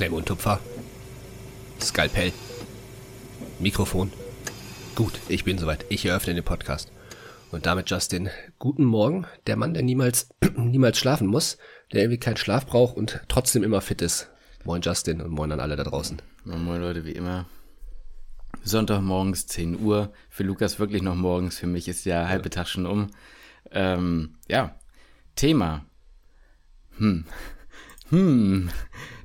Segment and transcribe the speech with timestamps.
[0.00, 0.58] Klemm und Tupfer.
[1.78, 2.32] Skalpell.
[3.58, 4.10] Mikrofon.
[4.94, 5.84] Gut, ich bin soweit.
[5.90, 6.90] Ich eröffne den Podcast.
[7.50, 9.26] Und damit Justin, guten Morgen.
[9.46, 11.58] Der Mann, der niemals, niemals schlafen muss,
[11.92, 14.30] der irgendwie keinen Schlaf braucht und trotzdem immer fit ist.
[14.64, 16.22] Moin Justin und moin an alle da draußen.
[16.46, 17.44] Moin, moin Leute, wie immer.
[18.62, 20.14] Sonntagmorgens 10 Uhr.
[20.30, 21.58] Für Lukas wirklich noch morgens.
[21.58, 23.08] Für mich ist der halbe Tag schon um.
[23.70, 24.74] Ähm, ja,
[25.36, 25.84] Thema.
[26.96, 27.26] Hm.
[28.08, 28.70] Hm.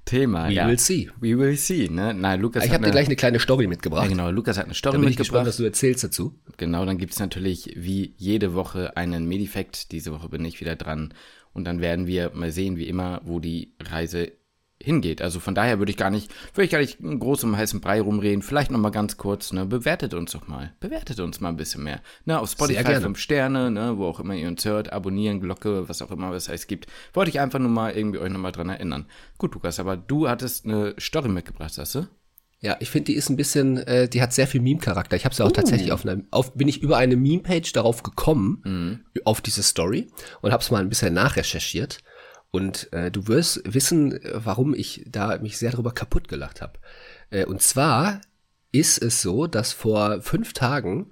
[0.05, 0.47] Thema.
[0.47, 0.67] We ja.
[0.67, 1.09] will see.
[1.19, 2.13] We will see, ne?
[2.13, 4.03] Nein, Lukas Ich habe dir gleich eine kleine Story mitgebracht.
[4.03, 5.47] ja, genau, Lukas hat eine Story Da bin ich gespannt, mitgebracht.
[5.47, 6.39] was du erzählst dazu.
[6.57, 9.91] Genau, dann gibt's natürlich wie jede Woche einen Medifact.
[9.91, 11.13] Diese Woche bin ich wieder dran.
[11.53, 14.31] Und dann werden wir mal sehen, wie immer, wo die Reise
[14.85, 15.21] hingeht.
[15.21, 17.99] Also von daher würde ich gar nicht, würde ich gar nicht groß um heißen Brei
[17.99, 18.41] rumreden.
[18.41, 20.73] Vielleicht noch mal ganz kurz, ne, bewertet uns doch mal.
[20.79, 22.01] Bewertet uns mal ein bisschen mehr.
[22.25, 23.01] Ne, auf Spotify gerne.
[23.01, 26.47] 5 Sterne, ne, wo auch immer ihr uns hört, abonnieren, Glocke, was auch immer es
[26.47, 26.87] heißt gibt.
[27.13, 29.07] Wollte ich einfach nur mal irgendwie euch noch mal dran erinnern.
[29.37, 32.07] Gut, Lukas, aber du hattest eine Story mitgebracht, hast du?
[32.61, 35.15] Ja, ich finde, die ist ein bisschen, äh, die hat sehr viel Meme-Charakter.
[35.15, 35.53] Ich habe sie auch Uh.
[35.53, 38.99] tatsächlich auf einer, auf, bin ich über eine Meme-Page darauf gekommen, Mhm.
[39.25, 40.07] auf diese Story
[40.41, 41.99] und habe es mal ein bisschen nachrecherchiert.
[42.55, 46.79] Und äh, du wirst wissen, äh, warum ich da mich sehr darüber kaputt gelacht habe.
[47.29, 48.21] Äh, und zwar
[48.71, 51.09] ist es so, dass vor fünf Tagen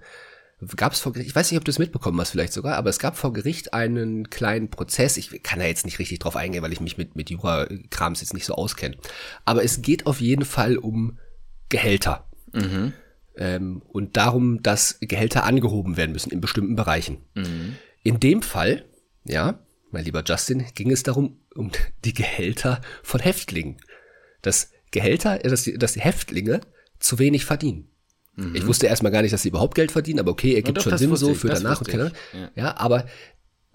[0.78, 2.90] gab es vor Gericht, ich weiß nicht, ob du es mitbekommen hast vielleicht sogar, aber
[2.90, 5.18] es gab vor Gericht einen kleinen Prozess.
[5.18, 8.34] Ich kann da jetzt nicht richtig drauf eingehen, weil ich mich mit, mit Jura-Krams jetzt
[8.34, 8.96] nicht so auskenne.
[9.44, 11.20] Aber es geht auf jeden Fall um
[11.68, 12.30] Gehälter.
[13.36, 17.18] Ähm, und darum, dass Gehälter angehoben werden müssen in bestimmten Bereichen.
[18.02, 18.86] In dem Fall,
[19.26, 19.60] ja,
[19.94, 21.72] mein lieber Justin, ging es darum, um
[22.04, 23.78] die Gehälter von Häftlingen.
[24.42, 26.62] Dass Gehälter, äh, dass die, dass die Häftlinge
[27.00, 27.90] zu wenig verdienen.
[28.56, 30.98] Ich wusste erstmal gar nicht, dass sie überhauaupt Geld verdienen, aber okay, ergibt doch, schon
[30.98, 32.50] Sinn so ich, für danach und keine Ahnung.
[32.56, 33.06] Ja, aber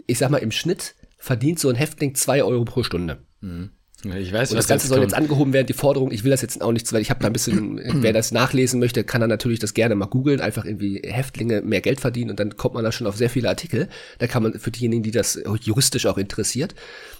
[0.05, 3.25] ich sag mal, im Schnitt verdient so ein Häftling zwei Euro pro Stunde.
[3.41, 3.69] Ja,
[4.03, 6.61] Ich weiß, Und das Ganze soll jetzt angehoben werden, die Forderung, ich will das jetzt
[6.61, 9.59] auch nicht, weil ich habe da ein bisschen, wer das nachlesen möchte, kann dann natürlich
[9.59, 12.93] das gerne mal googeln, einfach irgendwie Häftlinge mehr Geld verdienen und dann kommt man da
[12.93, 13.89] schon auf sehr viele Artikel.
[14.19, 16.75] Da kann man für diejenigen, die das juristisch auch interessiert,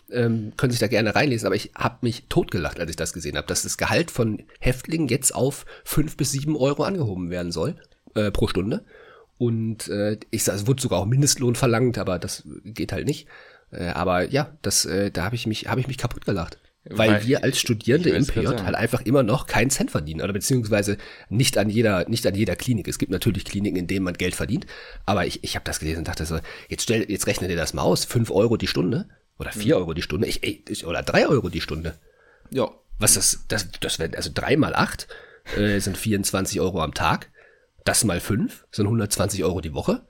[0.09, 1.47] ähm, können sich da gerne reinlesen.
[1.47, 5.09] Aber ich habe mich totgelacht, als ich das gesehen habe, dass das Gehalt von Häftlingen
[5.09, 7.75] jetzt auf fünf bis sieben Euro angehoben werden soll
[8.16, 8.85] äh, pro Stunde.
[9.38, 13.28] Und äh, ich sag, es wurde sogar auch Mindestlohn verlangt, aber das geht halt nicht.
[13.72, 16.57] Äh, aber ja, das, äh, da habe ich mich, habe ich mich kaputt gelacht.
[16.91, 20.22] Weil, Weil- wir als Studierende im PJ halt einfach immer noch keinen Cent verdienen.
[20.22, 20.97] Oder beziehungsweise
[21.29, 22.88] nicht an jeder, nicht an jeder Klinik.
[22.88, 24.66] Es gibt natürlich Kliniken, in denen man Geld verdient.
[25.05, 27.73] Aber ich, ich habe das gelesen und dachte so, jetzt stell, jetzt rechne dir das
[27.73, 28.05] mal aus.
[28.05, 29.07] Fünf Euro die Stunde
[29.38, 30.27] oder vier Euro die Stunde.
[30.27, 31.95] Ich, ich, oder drei Euro die Stunde.
[32.50, 32.72] Ja.
[32.97, 35.07] Was das, das, das wäre, also drei mal acht
[35.56, 37.29] äh, sind 24 Euro am Tag.
[37.85, 40.01] Das mal fünf sind 120 Euro die Woche.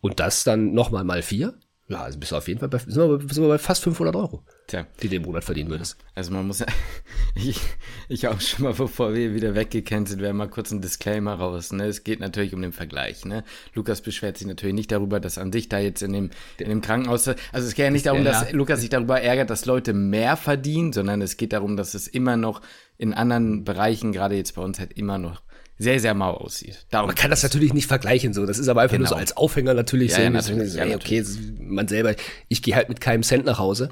[0.00, 1.54] Und das dann nochmal mal vier.
[1.86, 3.82] Ja, also bist du auf jeden Fall bei, sind wir, bei- sind wir bei fast
[3.82, 4.86] 500 Euro, Tja.
[5.02, 5.98] die du im Monat verdienen würdest.
[6.14, 6.64] Also man muss,
[7.34, 7.60] ich,
[8.08, 11.72] ich auch schon mal, bevor wir wieder weggecancelt werden, mal kurz ein Disclaimer raus.
[11.72, 11.84] Ne?
[11.86, 13.26] Es geht natürlich um den Vergleich.
[13.26, 13.44] Ne?
[13.74, 16.80] Lukas beschwert sich natürlich nicht darüber, dass an sich da jetzt in dem, in dem
[16.80, 18.30] Krankenhaus, also es geht ja nicht darum, Ja.
[18.40, 22.08] dass Lukas sich darüber ärgert, dass Leute mehr verdienen, sondern es geht darum, dass es
[22.08, 22.62] immer noch
[22.96, 25.42] in anderen Bereichen, gerade jetzt bei uns halt immer noch
[25.78, 26.86] sehr, sehr mau aussieht.
[26.90, 28.46] Darum Man kann das natürlich nicht vergleichen, so.
[28.46, 29.20] Das ist aber einfach nur so Genau.
[29.20, 30.22] als Aufhänger natürlich Ja, so.
[30.22, 30.72] ja, natürlich.
[30.72, 31.24] so, Ja, okay,
[31.58, 32.14] man selber,
[32.48, 33.88] ich gehe halt mit keinem Cent nach Hause.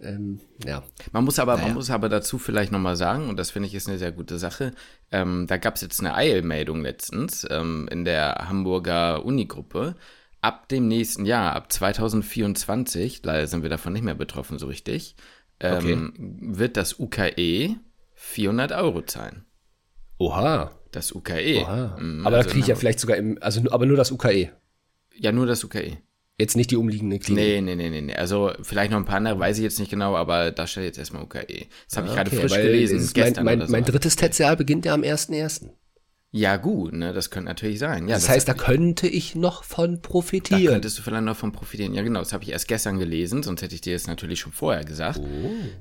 [0.00, 0.82] Ähm, ja.
[1.12, 1.66] Man muss aber, Naja.
[1.68, 4.36] man muss aber dazu vielleicht nochmal sagen, und das finde ich ist eine sehr gute
[4.38, 4.72] Sache,
[5.12, 9.94] ähm, da gab es jetzt eine Eilmeldung letztens ähm, in der Hamburger Unigruppe.
[10.40, 15.14] Ab dem nächsten Jahr, ab 2024, leider sind wir davon nicht mehr betroffen so richtig,
[15.60, 17.76] ähm, wird das UKE
[18.14, 19.44] 400 Euro zahlen.
[20.18, 20.72] Oha.
[20.92, 21.64] Das UKE.
[21.98, 24.12] Mm, aber also da kriege ich ja vielleicht sogar im, also nur- aber nur das
[24.12, 24.50] UKE.
[25.18, 25.98] Ja, nur das UKE.
[26.38, 27.44] Jetzt nicht die umliegende Klinik.
[27.62, 28.14] Nee, nee, nee, nee.
[28.14, 30.98] Also vielleicht noch ein paar andere, weiß ich jetzt nicht genau, aber da steht jetzt
[30.98, 31.66] erstmal UKE.
[31.88, 33.72] Das habe ich gerade Okay, frisch gelesen, es ist gestern mein, mein, oder so.
[33.72, 35.68] mein drittes Tertial beginnt ja am 1.1.
[36.34, 38.08] Ja, gut, ne, das könnte natürlich sein.
[38.08, 40.64] Ja, Das heißt, da könnte ich noch von Da profitieren.
[40.72, 41.92] könntest du vielleicht noch von profitieren.
[41.92, 44.52] Ja, genau, das habe ich erst gestern gelesen, sonst hätte ich dir das natürlich schon
[44.52, 45.20] vorher gesagt.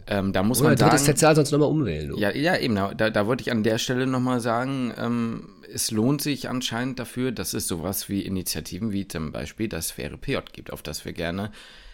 [0.08, 2.10] Ähm, da muss Oder man sagen, Tertial sonst nochmal umwählen.
[2.10, 2.18] Du.
[2.18, 6.22] ja, ja, eben, da, da wollte ich an der Stelle nochmal sagen, ähm, es lohnt
[6.22, 10.74] sich anscheinend dafür, dass es sowas wie Initiativen wie zum Beispiel das faire PJ gibt,
[10.74, 11.52] auf das wir gerne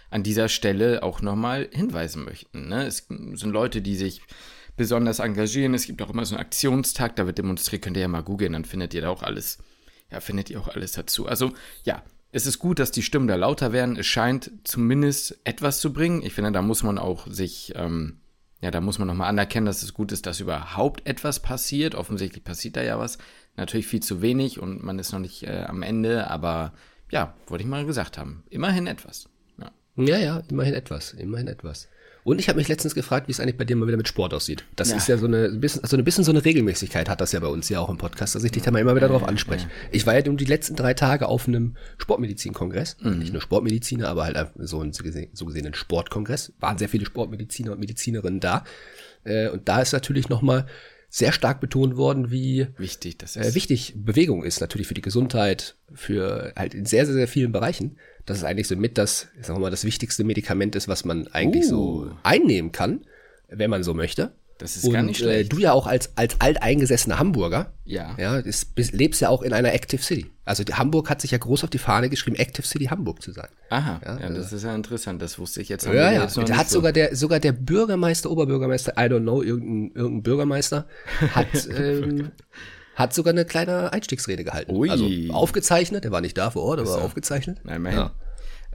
[0.09, 2.69] an dieser Stelle auch nochmal hinweisen möchten.
[2.69, 2.87] Ne?
[2.87, 4.21] Es sind Leute, die sich
[4.77, 5.73] besonders engagieren.
[5.73, 8.53] Es gibt auch immer so einen Aktionstag, da wird demonstriert, könnt ihr ja mal googeln,
[8.53, 9.57] dann findet ihr da auch alles,
[10.11, 11.27] ja, findet ihr auch alles dazu.
[11.27, 11.51] Also,
[11.83, 13.97] ja, es ist gut, dass die Stimmen da lauter werden.
[13.97, 16.21] Es scheint zumindest etwas zu bringen.
[16.21, 18.19] Ich finde, da muss man auch sich, ähm,
[18.61, 21.95] ja, da muss man nochmal anerkennen, dass es gut ist, dass überhaupt etwas passiert.
[21.95, 23.17] Offensichtlich passiert da ja was.
[23.55, 26.73] Natürlich viel zu wenig und man ist noch nicht äh, am Ende, aber
[27.09, 28.43] ja, wollte ich mal gesagt haben.
[28.49, 29.29] Immerhin etwas.
[29.57, 29.71] Ja.
[29.95, 31.87] Ja, ja, immerhin etwas, immerhin etwas.
[32.27, 34.33] Und ich habe mich letztens gefragt, wie es eigentlich bei dir mal wieder mit Sport
[34.33, 34.65] aussieht.
[34.75, 34.97] Das ja.
[34.97, 37.47] ist ja so eine bisschen, so ein bisschen so eine Regelmäßigkeit hat das ja bei
[37.47, 39.69] uns ja auch im Podcast, dass ich dich da mal immer wieder drauf anspreche.
[39.93, 42.97] Ich war ja nun die letzten drei Tage auf einem Sportmedizin-Kongress.
[42.99, 43.19] Mhm.
[43.19, 46.51] Nicht nur Sportmediziner, aber halt so einen so gesehen einen Sportkongress.
[46.59, 48.65] Waren sehr viele Sportmediziner und Medizinerinnen da.
[49.23, 50.65] Äh, und da ist natürlich nochmal
[51.07, 53.51] sehr stark betont worden, wie wichtig das ist.
[53.51, 57.53] Äh, wichtig Bewegung ist natürlich für die Gesundheit, für halt in sehr, sehr, sehr vielen
[57.53, 57.95] Bereichen.
[58.27, 61.27] Das ist eigentlich so mit das, ich sag mal, das wichtigste Medikament ist, was man
[61.29, 61.69] eigentlich uh.
[61.69, 63.01] so einnehmen kann,
[63.47, 64.33] wenn man so möchte.
[64.57, 65.45] Das ist und, gar nicht schlecht.
[65.45, 69.53] Äh, du ja auch als, als alteingesessener Hamburger, ja, ja ist, lebst ja auch in
[69.53, 70.25] einer Active City.
[70.45, 73.47] Also Hamburg hat sich ja groß auf die Fahne geschrieben, Active City Hamburg zu sein.
[73.69, 75.85] Aha, ja, ja das ist ja interessant, das wusste ich jetzt.
[75.85, 76.79] Ja, ja, jetzt da hat so.
[76.79, 80.87] sogar der, sogar der Bürgermeister, Oberbürgermeister, I don't know, irgendein, irgendein Bürgermeister,
[81.33, 81.47] hat,
[81.77, 82.31] ähm,
[82.97, 84.75] hat sogar eine kleine Einstiegsrede gehalten.
[84.75, 84.89] Ui.
[84.89, 87.59] Also aufgezeichnet, der war nicht da vor Ort, aber aufgezeichnet.
[87.63, 88.11] Nein, ja.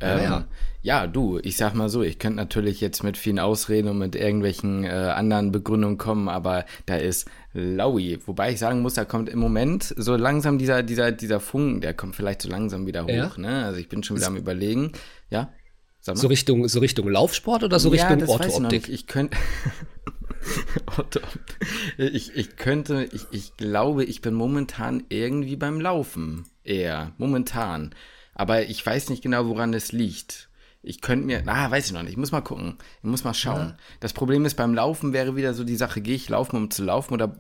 [0.01, 0.45] Ähm, ja, ja.
[0.83, 4.15] ja, du, ich sag mal so, ich könnte natürlich jetzt mit vielen Ausreden und mit
[4.15, 8.19] irgendwelchen äh, anderen Begründungen kommen, aber da ist Laui.
[8.27, 11.93] Wobei ich sagen muss, da kommt im Moment so langsam dieser, dieser, dieser Funken, der
[11.93, 13.09] kommt vielleicht so langsam wieder hoch.
[13.09, 13.33] Ja.
[13.37, 13.65] Ne?
[13.65, 14.93] Also ich bin schon wieder am überlegen.
[15.31, 15.53] Ja.
[16.01, 18.89] So Richtung, so Richtung Laufsport oder so Richtung Orthooptik?
[18.89, 19.37] Ich, ich könnte.
[21.97, 26.47] ich, ich könnte, ich, ich glaube, ich bin momentan irgendwie beim Laufen.
[26.65, 27.13] Eher.
[27.19, 27.95] Momentan.
[28.35, 30.49] Aber ich weiß nicht genau, woran es liegt.
[30.83, 33.35] Ich könnte mir, ah, weiß ich noch nicht, ich muss mal gucken, ich muss mal
[33.35, 33.69] schauen.
[33.69, 33.77] Ja.
[34.01, 36.83] Das Problem ist, beim Laufen wäre wieder so die Sache, gehe ich laufen, um zu
[36.83, 37.37] laufen oder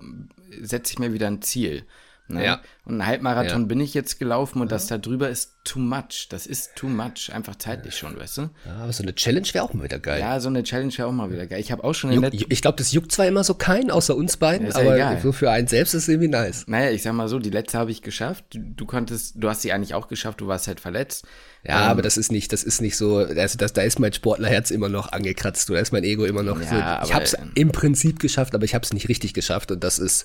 [0.60, 1.84] setze ich mir wieder ein Ziel?
[2.28, 2.44] Ne?
[2.44, 2.60] Ja.
[2.84, 3.66] Und ein Halbmarathon ja.
[3.66, 4.76] bin ich jetzt gelaufen und ja.
[4.76, 6.26] das da drüber ist too much.
[6.30, 8.42] Das ist too much, einfach zeitlich schon, weißt du?
[8.66, 10.20] Ja, aber so eine Challenge wäre auch mal wieder geil.
[10.20, 11.60] Ja, so eine Challenge wäre auch mal wieder geil.
[11.60, 14.36] Ich habe auch schon Juck, Ich glaube, das juckt zwar immer so keinen, außer uns
[14.36, 15.20] beiden, aber egal.
[15.20, 16.64] so für einen selbst ist es irgendwie nice.
[16.66, 18.44] Naja, ich sag mal so, die letzte habe ich geschafft.
[18.50, 21.24] Du, du, konntest, du hast sie eigentlich auch geschafft, du warst halt verletzt.
[21.64, 24.12] Ja, ähm, aber das ist nicht, das ist nicht so, also das, da ist mein
[24.12, 27.06] Sportlerherz immer noch angekratzt, da ist mein Ego immer noch ja, so.
[27.06, 30.00] Ich habe es im Prinzip geschafft, aber ich habe es nicht richtig geschafft und das
[30.00, 30.24] ist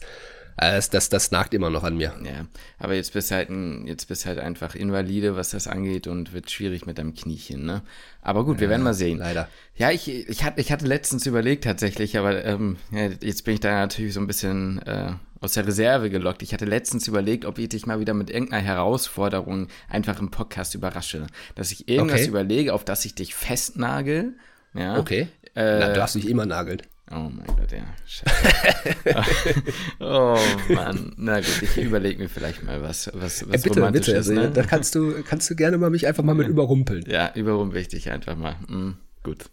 [0.57, 2.13] das, das, das nagt immer noch an mir.
[2.23, 2.47] Ja,
[2.79, 6.49] aber jetzt bist halt ein, jetzt bist halt einfach invalide, was das angeht und wird
[6.49, 7.83] schwierig mit deinem Kniechen, ne?
[8.21, 9.19] Aber gut, wir werden mal sehen.
[9.19, 9.47] Leider.
[9.75, 13.59] Ja, ich, ich, hatte, ich hatte letztens überlegt tatsächlich, aber ähm, ja, jetzt bin ich
[13.59, 16.41] da natürlich so ein bisschen äh, aus der Reserve gelockt.
[16.41, 20.75] Ich hatte letztens überlegt, ob ich dich mal wieder mit irgendeiner Herausforderung einfach im Podcast
[20.75, 21.27] überrasche.
[21.55, 22.29] Dass ich irgendwas okay.
[22.29, 24.33] überlege, auf das ich dich festnagel.
[24.73, 24.97] Ja.
[24.97, 25.27] Okay.
[25.55, 26.83] Äh, Na, du hast dich immer nagelt.
[27.09, 27.85] Oh mein Gott, ja.
[28.05, 28.95] Scheiße.
[30.01, 30.37] oh
[30.73, 31.13] Mann.
[31.15, 34.11] Na gut, ich überlege mir vielleicht mal was, was, was ja, bitte, bitte.
[34.11, 34.51] Ist, ne?
[34.51, 37.05] Da kannst du, kannst du gerne mal mich einfach mal mit überrumpeln.
[37.07, 38.57] Ja, überrumpel ich dich einfach mal.
[38.67, 39.45] Mhm, gut.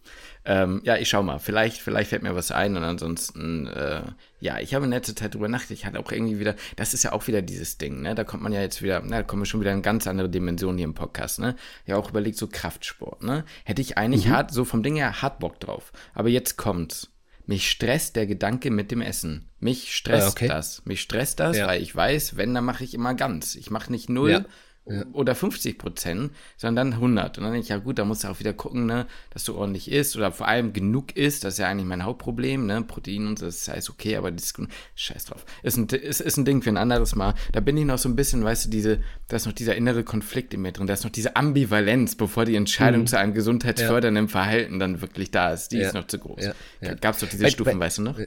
[0.46, 1.38] Ähm, ja, ich schau mal.
[1.38, 4.02] Vielleicht, vielleicht fällt mir was ein und ansonsten, äh,
[4.40, 5.78] ja, ich habe in letzter Zeit drüber nachgedacht.
[5.78, 8.16] Ich hatte auch irgendwie wieder, das ist ja auch wieder dieses Ding, ne?
[8.16, 10.28] Da kommt man ja jetzt wieder, na, da kommen wir schon wieder in ganz andere
[10.28, 11.54] Dimensionen hier im Podcast, ne?
[11.86, 13.44] Ja, auch überlegt, so Kraftsport, ne?
[13.64, 14.32] Hätte ich eigentlich mhm.
[14.32, 15.92] hart, so vom Ding her hart Bock drauf.
[16.14, 17.13] Aber jetzt kommt's
[17.46, 19.50] mich stresst der Gedanke mit dem Essen.
[19.60, 20.48] Mich stresst ah, okay.
[20.48, 20.84] das.
[20.84, 21.66] Mich stresst das, ja.
[21.66, 23.54] weil ich weiß, wenn, dann mache ich immer ganz.
[23.54, 24.44] Ich mache nicht null ja
[24.86, 25.04] ja.
[25.12, 27.38] oder 50 Prozent, sondern dann 100.
[27.38, 29.54] Und dann denke ich, ja gut, da musst du auch wieder gucken, ne, dass du
[29.54, 31.44] ordentlich isst oder vor allem genug isst.
[31.44, 34.52] Das ist ja eigentlich mein Hauptproblem, ne, Protein und so, das heißt okay, aber das
[34.94, 35.44] scheiß drauf.
[35.62, 37.34] Ist ein, ist, ist ein Ding für ein anderes Mal.
[37.52, 40.04] Da bin ich noch so ein bisschen, weißt du, diese, da ist noch dieser innere
[40.04, 43.06] Konflikt in mir drin, da ist noch diese Ambivalenz, bevor die Entscheidung mhm.
[43.06, 44.30] zu einem gesundheitsfördernden ja.
[44.30, 45.68] Verhalten dann wirklich da ist.
[45.68, 45.88] Die ja.
[45.88, 46.44] ist noch zu groß.
[46.80, 46.94] Ja.
[46.94, 48.18] Gab es doch diese bei, Stufen, bei, weißt du noch?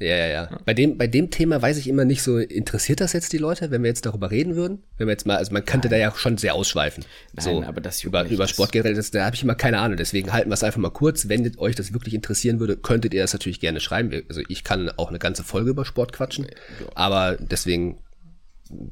[0.00, 0.58] Ja, ja, ja.
[0.64, 3.70] Bei dem, bei dem Thema weiß ich immer nicht so, interessiert das jetzt die Leute,
[3.70, 4.82] wenn wir jetzt darüber reden würden?
[4.96, 6.00] Wenn wir jetzt mal, also man könnte Nein.
[6.00, 7.04] da ja schon sehr ausschweifen.
[7.34, 9.98] Nein, so, aber das über, über Sportgeräte, das, da habe ich immer keine Ahnung.
[9.98, 11.28] Deswegen halten wir es einfach mal kurz.
[11.28, 14.22] Wenn euch das wirklich interessieren würde, könntet ihr das natürlich gerne schreiben.
[14.28, 16.46] Also ich kann auch eine ganze Folge über Sport quatschen.
[16.94, 17.98] Aber deswegen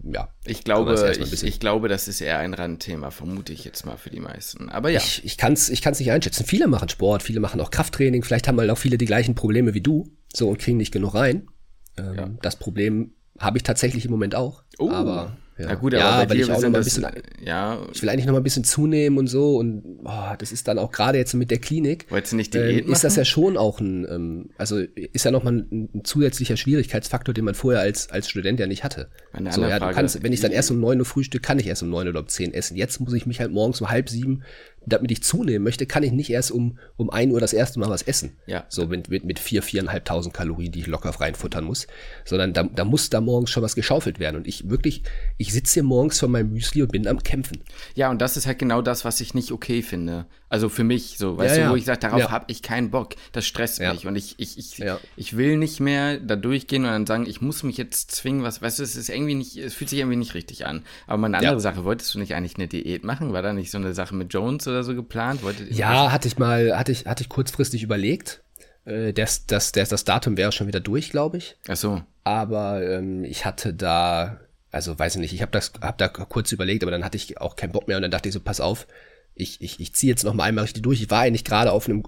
[0.04, 0.28] ja.
[0.44, 4.10] Ich glaube, ich, ich, glaube, das ist eher ein Randthema, vermute ich jetzt mal für
[4.10, 4.68] die meisten.
[4.68, 4.98] Aber ja.
[4.98, 6.44] Ich, ich kann es ich kann's nicht einschätzen.
[6.44, 8.22] Viele machen Sport, viele machen auch Krafttraining.
[8.22, 10.10] Vielleicht haben halt auch viele die gleichen Probleme wie du.
[10.34, 11.48] So und kriegen nicht genug rein.
[11.96, 12.30] Ähm, ja.
[12.42, 14.64] Das Problem habe ich tatsächlich im Moment auch.
[14.78, 14.90] Oh.
[14.90, 17.06] Aber ja, ja gut, aber ja, bei dir ich auch noch mal ein bisschen,
[17.44, 17.84] ja.
[17.92, 20.78] Ich will eigentlich noch mal ein bisschen zunehmen und so und oh, das ist dann
[20.78, 22.06] auch gerade jetzt mit der Klinik.
[22.10, 25.30] Wolltest du nicht Diät ähm, Ist das ja schon auch ein, ähm, also ist ja
[25.30, 29.10] noch mal ein, ein, zusätzlicher Schwierigkeitsfaktor, den man vorher als als Student ja nicht hatte.
[29.32, 31.66] Eine so, ja, du kannst, wenn ich dann erst um neun Uhr frühstück, kann ich
[31.66, 32.76] erst um neun oder um zehn essen.
[32.76, 34.42] Jetzt muss ich mich halt morgens um halb sieben
[34.88, 37.88] damit ich zunehmen möchte, kann ich nicht erst um, um ein Uhr das erste Mal
[37.90, 38.36] was essen.
[38.46, 38.64] Ja.
[38.68, 41.86] So mit, mit, mit vier, viereinhalbtausend Kalorien, die ich locker reinfuttern muss.
[42.24, 44.36] Sondern da, da muss da morgens schon was geschaufelt werden.
[44.36, 45.02] Und ich wirklich,
[45.36, 47.58] ich sitze hier morgens vor meinem Müsli und bin am Kämpfen.
[47.94, 50.26] Ja, und das ist halt genau das, was ich nicht okay finde.
[50.50, 51.78] Also für mich so, weißt ja, du, wo ja.
[51.78, 52.30] ich sage, darauf ja.
[52.30, 53.14] habe ich keinen Bock.
[53.32, 54.06] Das stresst mich.
[54.06, 54.82] Und ich, ich, ich,
[55.16, 58.62] ich will nicht mehr da durchgehen und dann sagen, ich muss mich jetzt zwingen, was,
[58.62, 60.84] weißt du, es ist irgendwie nicht, es fühlt sich irgendwie nicht richtig an.
[61.06, 63.32] Aber mal eine andere Sache, wolltest du nicht eigentlich eine Diät machen?
[63.32, 65.42] War da nicht so eine Sache mit Jones oder so geplant?
[65.42, 68.42] Wolltet ja, hatte ich mal, hatte ich, hatte ich kurzfristig überlegt.
[68.84, 71.56] Äh, das, das, das, das Datum wäre schon wieder durch, glaube ich.
[71.68, 72.02] Ach so.
[72.24, 76.52] Aber ähm, ich hatte da, also weiß ich nicht, ich habe das, hab da kurz
[76.52, 78.60] überlegt, aber dann hatte ich auch keinen Bock mehr und dann dachte ich so, pass
[78.60, 78.86] auf,
[79.34, 81.00] ich, ich, ich ziehe jetzt noch mal einmal richtig durch.
[81.00, 82.02] Ich war eigentlich gerade auf einem,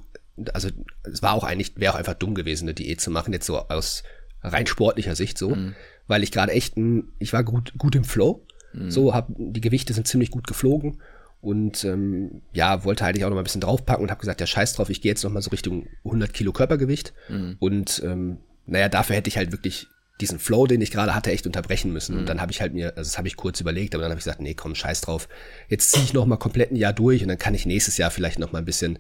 [0.53, 0.69] also
[1.05, 3.59] es war auch eigentlich, wäre auch einfach dumm gewesen, eine Diät zu machen, jetzt so
[3.59, 4.03] aus
[4.43, 5.75] rein sportlicher Sicht so, mhm.
[6.07, 8.45] weil ich gerade echt, ein, ich war gut, gut im Flow.
[8.73, 8.91] Mhm.
[8.91, 11.01] So, hab, die Gewichte sind ziemlich gut geflogen
[11.41, 14.47] und ähm, ja, wollte eigentlich auch noch mal ein bisschen draufpacken und habe gesagt, ja
[14.47, 17.57] scheiß drauf, ich gehe jetzt noch mal so Richtung 100 Kilo Körpergewicht mhm.
[17.59, 19.89] und ähm, naja, dafür hätte ich halt wirklich
[20.21, 22.15] diesen Flow, den ich gerade hatte, echt unterbrechen müssen.
[22.15, 22.21] Mhm.
[22.21, 24.19] Und dann habe ich halt mir, also das habe ich kurz überlegt, aber dann habe
[24.19, 25.29] ich gesagt, nee, komm, scheiß drauf.
[25.69, 28.11] Jetzt ziehe ich noch mal komplett ein Jahr durch und dann kann ich nächstes Jahr
[28.11, 28.99] vielleicht noch mal ein bisschen,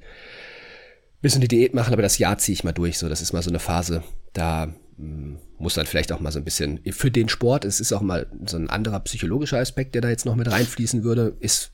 [1.20, 2.98] bisschen die Diät machen, aber das Jahr ziehe ich mal durch.
[2.98, 6.32] So, das ist mal so eine Phase, da mh, hm, muss dann vielleicht auch mal
[6.32, 7.66] so ein bisschen für den Sport.
[7.66, 11.04] Es ist auch mal so ein anderer psychologischer Aspekt, der da jetzt noch mit reinfließen
[11.04, 11.36] würde.
[11.40, 11.72] Ist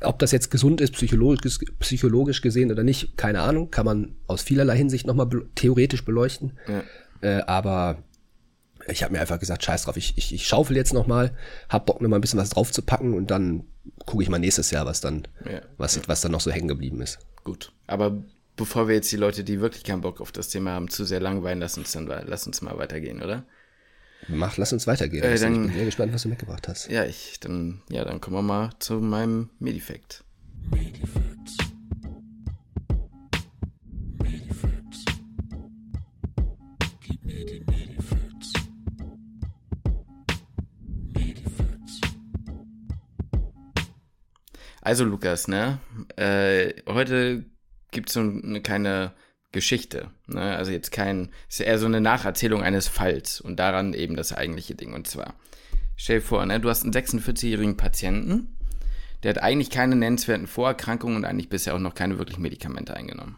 [0.00, 4.42] ob das jetzt gesund ist, psychologisch, psychologisch gesehen oder nicht, keine Ahnung, kann man aus
[4.42, 6.52] vielerlei Hinsicht nochmal be theoretisch beleuchten.
[6.68, 6.82] Ja.
[7.20, 8.02] Äh, aber
[8.86, 11.32] ich habe mir einfach gesagt, scheiß drauf, ich, ich, ich schaufel jetzt nochmal,
[11.68, 13.64] hab Bock mir mal ein bisschen was draufzupacken und dann
[14.06, 15.60] gucke ich mal nächstes Jahr, was dann, ja.
[15.76, 17.18] was, was dann noch so hängen geblieben ist.
[17.44, 17.72] Gut.
[17.86, 18.22] Aber
[18.56, 21.20] bevor wir jetzt die Leute, die wirklich keinen Bock auf das Thema haben, zu sehr
[21.20, 23.44] langweilen, lass uns dann lass uns mal weitergehen, oder?
[24.26, 25.22] Mach, lass uns weitergehen.
[25.22, 26.90] Äh, dann, ich bin sehr gespannt, was du mitgebracht hast.
[26.90, 30.24] Ja, ich, dann, ja, dann kommen wir mal zu meinem Medifact.
[30.70, 31.56] Medifacts.
[34.22, 35.04] Medifacts.
[37.00, 38.52] Gib mir die Medifacts.
[41.14, 42.00] Medifacts.
[44.82, 45.78] Also, Lukas, ne?
[46.16, 47.46] Äh, heute
[47.92, 49.12] gibt es so eine kleine
[49.52, 50.10] Geschichte.
[50.26, 50.56] Ne?
[50.56, 54.74] Also jetzt kein, ist eher so eine Nacherzählung eines Falls und daran eben das eigentliche
[54.74, 54.92] Ding.
[54.92, 55.34] Und zwar,
[55.96, 58.54] stell dir vor, ne, du hast einen 46-jährigen Patienten,
[59.22, 63.36] der hat eigentlich keine nennenswerten Vorerkrankungen und eigentlich bisher auch noch keine wirklichen Medikamente eingenommen.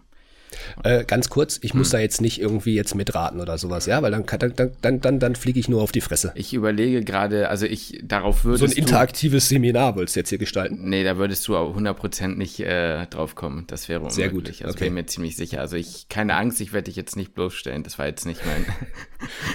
[0.85, 1.93] Äh, ganz kurz, ich muss hm.
[1.93, 5.37] da jetzt nicht irgendwie jetzt mitraten oder sowas, ja, weil dann, dann, dann, dann, dann
[5.37, 6.33] fliege ich nur auf die Fresse.
[6.35, 10.29] Ich überlege gerade, also ich, darauf würdest So ein interaktives du, Seminar wolltest du jetzt
[10.31, 10.89] hier gestalten?
[10.89, 13.65] Nee, da würdest du auch 100% nicht äh, drauf kommen.
[13.67, 14.17] Das wäre unmöglich.
[14.17, 14.49] Sehr gut.
[14.49, 14.85] Also okay.
[14.85, 15.61] bin mir ziemlich sicher.
[15.61, 17.83] Also ich, keine Angst, ich werde dich jetzt nicht bloßstellen.
[17.83, 18.65] Das war jetzt nicht mein,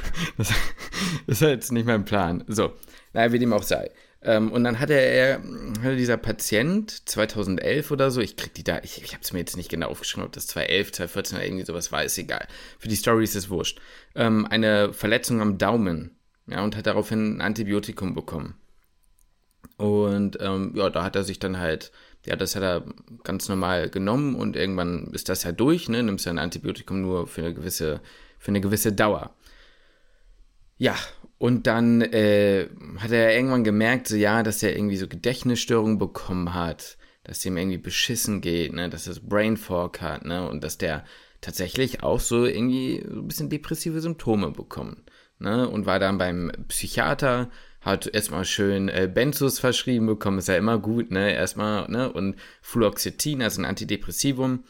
[0.37, 0.53] das,
[1.27, 2.43] das war jetzt nicht mein Plan.
[2.47, 2.73] So,
[3.13, 3.89] naja, wie dem auch sei.
[4.25, 5.39] Ähm, und dann hatte er,
[5.83, 9.39] hatte dieser Patient 2011 oder so, ich krieg die da, ich, ich habe es mir
[9.39, 12.47] jetzt nicht genau aufgeschrieben, ob das 2011, 2014 oder irgendwie sowas war, ist egal.
[12.79, 13.79] Für die Story ist es wurscht.
[14.15, 16.17] Ähm, eine Verletzung am Daumen,
[16.47, 18.55] ja, und hat daraufhin ein Antibiotikum bekommen.
[19.77, 21.91] Und ähm, ja, da hat er sich dann halt,
[22.25, 22.83] ja, das hat er
[23.23, 26.01] ganz normal genommen und irgendwann ist das ja durch, ne?
[26.01, 28.01] Nimmst ja ein Antibiotikum nur für eine gewisse,
[28.39, 29.35] für eine gewisse Dauer.
[30.77, 30.95] Ja,
[31.37, 36.53] und dann äh, hat er irgendwann gemerkt, so ja, dass er irgendwie so Gedächtnisstörungen bekommen
[36.53, 40.77] hat, dass ihm irgendwie beschissen geht, ne, dass er Brain Fog hat, ne, und dass
[40.77, 41.03] der
[41.41, 45.03] tatsächlich auch so irgendwie so ein bisschen depressive Symptome bekommen,
[45.39, 47.49] ne, und war dann beim Psychiater,
[47.81, 52.35] hat erstmal schön äh, Benzos verschrieben bekommen, ist ja immer gut, ne, erstmal, ne, und
[52.61, 54.63] Fluoxetin, also ein Antidepressivum.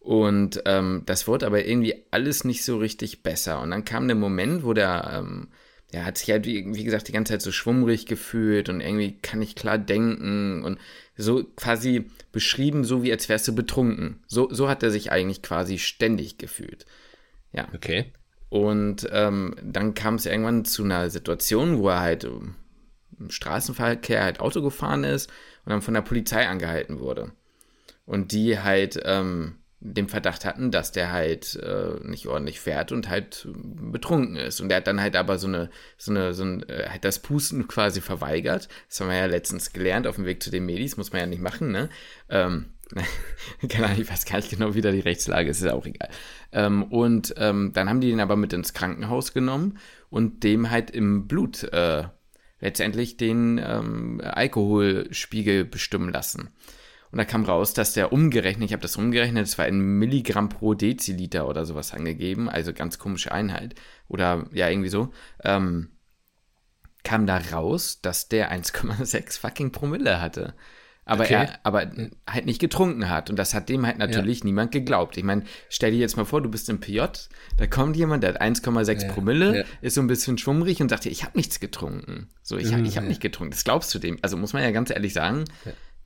[0.00, 3.60] Und ähm, das wurde aber irgendwie alles nicht so richtig besser.
[3.60, 5.48] Und dann kam der Moment, wo der ähm,
[5.92, 9.18] er hat sich halt, wie, wie gesagt, die ganze Zeit so schwummrig gefühlt und irgendwie
[9.18, 10.78] kann ich klar denken und
[11.16, 14.22] so quasi beschrieben, so wie als wärst du betrunken.
[14.26, 16.86] So, so hat er sich eigentlich quasi ständig gefühlt.
[17.52, 17.68] Ja.
[17.74, 18.12] Okay.
[18.48, 22.54] Und ähm, dann kam es irgendwann zu einer Situation, wo er halt im
[23.28, 25.30] Straßenverkehr halt Auto gefahren ist
[25.64, 27.32] und dann von der Polizei angehalten wurde.
[28.04, 33.08] Und die halt ähm, den Verdacht hatten, dass der halt äh, nicht ordentlich fährt und
[33.08, 34.60] halt betrunken ist.
[34.60, 37.18] Und er hat dann halt aber so eine, so eine, so ein, äh, hat das
[37.20, 38.68] Pusten quasi verweigert.
[38.88, 41.26] Das haben wir ja letztens gelernt auf dem Weg zu den Medis, muss man ja
[41.26, 41.90] nicht machen, ne?
[42.30, 42.72] Ähm,
[43.68, 46.08] keine Ahnung, ich weiß gar nicht genau, wie da die Rechtslage ist, ist auch egal.
[46.52, 49.78] Ähm, und ähm, dann haben die den aber mit ins Krankenhaus genommen
[50.08, 52.04] und dem halt im Blut äh,
[52.60, 56.50] letztendlich den ähm, Alkoholspiegel bestimmen lassen.
[57.12, 60.48] Und da kam raus, dass der umgerechnet, ich habe das umgerechnet, es war in Milligramm
[60.48, 63.74] pro Deziliter oder sowas angegeben, also ganz komische Einheit.
[64.08, 65.12] Oder ja, irgendwie so.
[65.44, 65.90] Ähm,
[67.04, 70.54] kam da raus, dass der 1,6 fucking Promille hatte.
[71.08, 71.34] Aber okay.
[71.34, 71.88] er aber
[72.28, 73.30] halt nicht getrunken hat.
[73.30, 74.46] Und das hat dem halt natürlich ja.
[74.46, 75.16] niemand geglaubt.
[75.16, 77.00] Ich meine, stell dir jetzt mal vor, du bist im PJ,
[77.56, 79.12] da kommt jemand, der hat 1,6 ja.
[79.12, 79.64] Promille, ja.
[79.82, 82.28] ist so ein bisschen schwummrig und sagt dir, ich habe nichts getrunken.
[82.42, 83.52] So, ich, mhm, ich habe nicht getrunken.
[83.52, 84.18] Das glaubst du dem.
[84.22, 85.44] Also muss man ja ganz ehrlich sagen,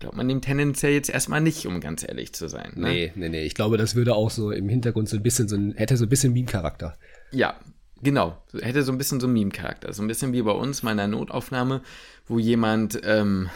[0.01, 2.73] glaubt man dem tendenziell jetzt erstmal nicht, um ganz ehrlich zu sein.
[2.75, 2.89] Ne?
[2.89, 3.45] Nee, nee, nee.
[3.45, 6.07] Ich glaube, das würde auch so im Hintergrund so ein bisschen so ein, hätte so
[6.07, 6.97] ein bisschen Meme-Charakter.
[7.31, 7.61] Ja,
[8.03, 8.43] genau.
[8.61, 9.93] Hätte so ein bisschen so einen Meme-Charakter.
[9.93, 11.83] So ein bisschen wie bei uns, meiner Notaufnahme,
[12.27, 13.51] wo jemand, ähm,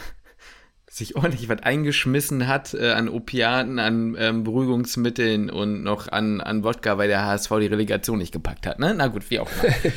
[0.95, 6.63] sich ordentlich was eingeschmissen hat äh, an Opiaten, an ähm, Beruhigungsmitteln und noch an, an
[6.63, 8.79] Wodka, weil der HSV die Relegation nicht gepackt hat.
[8.79, 8.95] Ne?
[8.97, 9.75] Na gut, wie auch immer.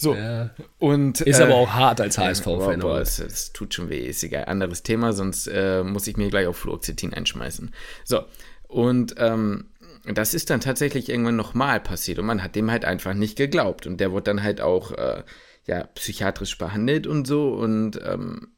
[0.00, 0.14] So.
[0.14, 0.50] Ja.
[0.78, 2.82] Und, Ist äh, aber auch hart als ja, HSV-Fan.
[2.82, 4.44] aber- es, es tut schon weh, ist egal.
[4.44, 7.72] Anderes Thema, sonst äh, muss ich mir gleich auf Fluoxetin einschmeißen.
[8.04, 8.22] So,
[8.68, 9.70] und ähm,
[10.04, 13.88] das ist dann tatsächlich irgendwann nochmal passiert und man hat dem halt einfach nicht geglaubt.
[13.88, 15.24] Und der wurde dann halt auch äh,
[15.66, 18.52] ja, psychiatrisch behandelt und so und ähm,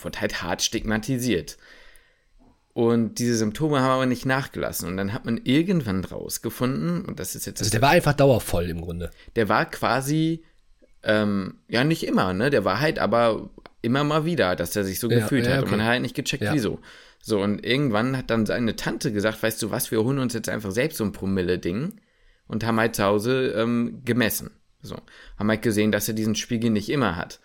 [0.00, 1.56] wurde halt hart stigmatisiert.
[2.74, 4.88] Und diese Symptome haben aber nicht nachgelassen.
[4.88, 8.70] Und dann hat man irgendwann rausgefunden, und das ist jetzt Also der war einfach dauervoll
[8.70, 9.10] im Grunde.
[9.36, 10.42] der war quasi,
[11.02, 12.48] ähm, ja, nicht immer, ne?
[12.48, 13.50] Der war halt aber
[13.82, 15.64] immer mal wieder, dass er sich so Ja, gefühlt ja, hat.
[15.64, 15.84] Und man okay.
[15.86, 16.54] hat halt nicht gecheckt, Ja.
[16.54, 16.80] wieso.
[17.20, 20.48] So, und irgendwann hat dann seine Tante gesagt, weißt du was, wir holen uns jetzt
[20.48, 22.00] einfach selbst so ein Promille-Ding
[22.48, 24.50] und haben halt zu Hause ähm, gemessen.
[24.80, 24.96] So,
[25.38, 27.38] haben halt gesehen, dass er diesen Spiegel nicht immer hat,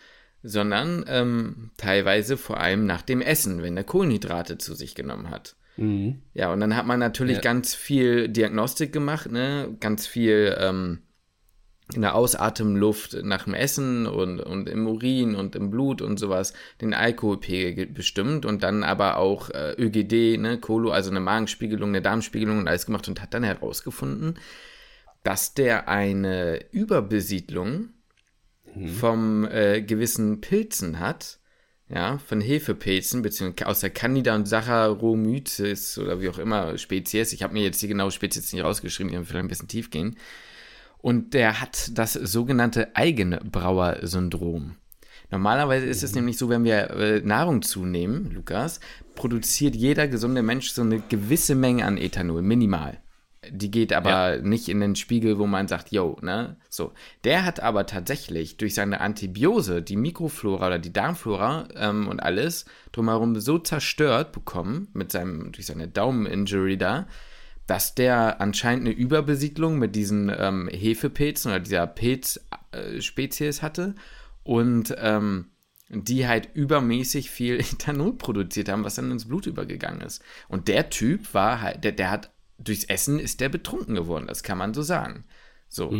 [0.43, 5.55] sondern ähm, teilweise vor allem nach dem Essen, wenn er Kohlenhydrate zu sich genommen hat.
[5.77, 6.21] Mhm.
[6.33, 7.41] Ja, und dann hat man natürlich Ja.
[7.41, 9.75] ganz viel Diagnostik gemacht, ne?
[9.79, 10.99] Ganz viel ähm,
[11.93, 16.53] in der Ausatemluft nach dem Essen und, und im Urin und im Blut und sowas
[16.81, 21.89] den Alkoholpegel ge- bestimmt und dann aber auch äh, ÖGD, ne, Kolo, also eine Magenspiegelung,
[21.89, 24.35] eine Darmspiegelung und alles gemacht und hat dann herausgefunden,
[25.23, 27.89] dass der eine Überbesiedlung
[28.85, 31.39] vom äh, gewissen Pilzen hat,
[31.89, 37.31] ja, von Hefepilzen, beziehungsweise aus der Candida und Saccharomyces oder wie auch immer Spezies.
[37.31, 40.17] Ich habe mir jetzt die genaue Spezies nicht rausgeschrieben, die vielleicht ein bisschen tief gehen.
[40.99, 44.75] Und der hat das sogenannte Eigenbrauer-Syndrom.
[45.29, 48.79] Normalerweise ist es nämlich so, wenn wir äh, Nahrung zunehmen, Lukas,
[49.15, 52.99] produziert jeder gesunde Mensch so eine gewisse Menge an Ethanol, minimal.
[53.51, 56.57] Die geht aber nicht in den Spiegel, wo man sagt, yo, ne?
[56.69, 56.93] So.
[57.23, 62.65] Der hat aber tatsächlich durch seine Antibiose die Mikroflora oder die Darmflora ähm, und alles
[62.91, 67.07] drumherum so zerstört bekommen, mit seinem, durch seine Daumen-Injury da,
[67.67, 73.95] dass der anscheinend eine Überbesiedlung mit diesen ähm, Hefepilzen oder dieser Pilzspezies hatte
[74.43, 75.47] und ähm,
[75.89, 80.21] die halt übermäßig viel Ethanol produziert haben, was dann ins Blut übergegangen ist.
[80.47, 84.43] Und der Typ war halt, der, der hat durchs Essen ist der betrunken geworden, das
[84.43, 85.25] kann man so sagen.
[85.69, 85.93] So.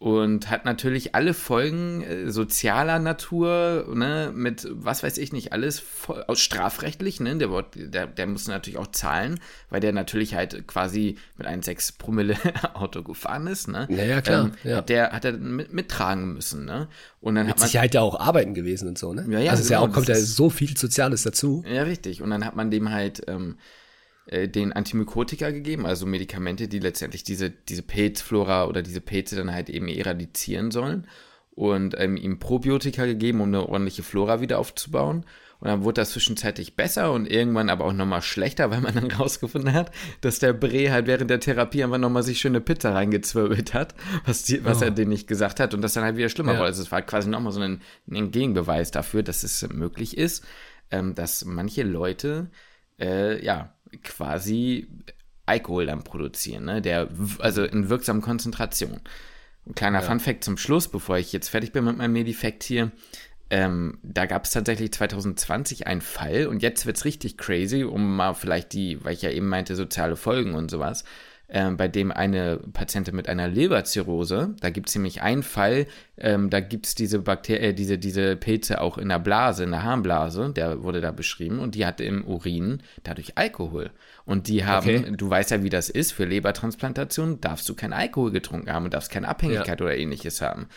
[0.00, 5.80] Und hat natürlich alle Folgen äh, sozialer Natur, ne, mit was weiß ich nicht, alles
[5.80, 9.40] voll, aus strafrechtlich, ne, der, der, der muss natürlich auch zahlen,
[9.70, 12.36] weil der natürlich halt quasi mit einem 6 Promille
[12.74, 13.88] Auto gefahren ist, ne.
[13.90, 14.76] Ja, ja, klar, ja.
[14.76, 16.86] Hat der hat er mit, mittragen müssen, ne.
[17.20, 19.26] Und dann hat Mit man Sicherheit ja auch arbeiten gewesen und so, ne?
[19.28, 21.64] Ja, ja, also es ist ja genau, auch, kommt ja so viel Soziales dazu.
[21.66, 22.22] ja, richtig.
[22.22, 23.56] Und dann hat man dem halt ähm,
[24.28, 29.52] äh, den Antimykotika gegeben, also Medikamente, die letztendlich diese, diese Pilzflora oder diese Pilze dann
[29.52, 31.06] halt eben eradizieren sollen.
[31.50, 35.24] Und ähm, ihm Probiotika gegeben, um eine ordentliche Flora wieder aufzubauen.
[35.60, 39.10] Und dann wurde das zwischenzeitlich besser und irgendwann aber auch nochmal schlechter, weil man dann
[39.18, 43.74] rausgefunden hat, dass der Bre halt während der Therapie einfach nochmal sich schöne Pizza reingezwirbelt
[43.74, 46.52] hat, was, die, was er denen nicht gesagt hat und das dann halt wieder schlimmer
[46.52, 46.58] Ja.
[46.58, 46.68] wurde.
[46.68, 50.44] Also es war quasi nochmal so ein, ein Gegenbeweis dafür, dass es möglich ist,
[50.92, 52.50] ähm, dass manche Leute
[53.00, 54.88] äh, ja quasi
[55.46, 56.82] Alkohol dann produzieren, ne?
[56.82, 59.00] Der, also in wirksamen Konzentration.
[59.66, 62.90] Ein kleiner Funfact zum Schluss, bevor ich jetzt fertig bin mit meinem Medifact hier.
[63.50, 68.34] Ähm, da gab es tatsächlich 2020 einen Fall und jetzt wird's richtig crazy, um mal
[68.34, 71.04] vielleicht die, weil ich ja eben meinte, soziale Folgen und sowas,
[71.50, 75.86] ähm, bei dem eine Patientin mit einer Leberzirrhose, da gibt's nämlich einen Fall,
[76.18, 79.82] ähm, da gibt's diese Bakterien, äh, diese, diese Pilze auch in der Blase, in der
[79.82, 83.90] Harnblase, der wurde da beschrieben und die hatte im Urin dadurch Alkohol.
[84.26, 85.12] Und die haben, Okay.
[85.16, 88.94] du weißt ja, wie das ist, für Lebertransplantation darfst du kein Alkohol getrunken haben und
[88.94, 90.68] darfst keine Abhängigkeit oder ähnliches haben.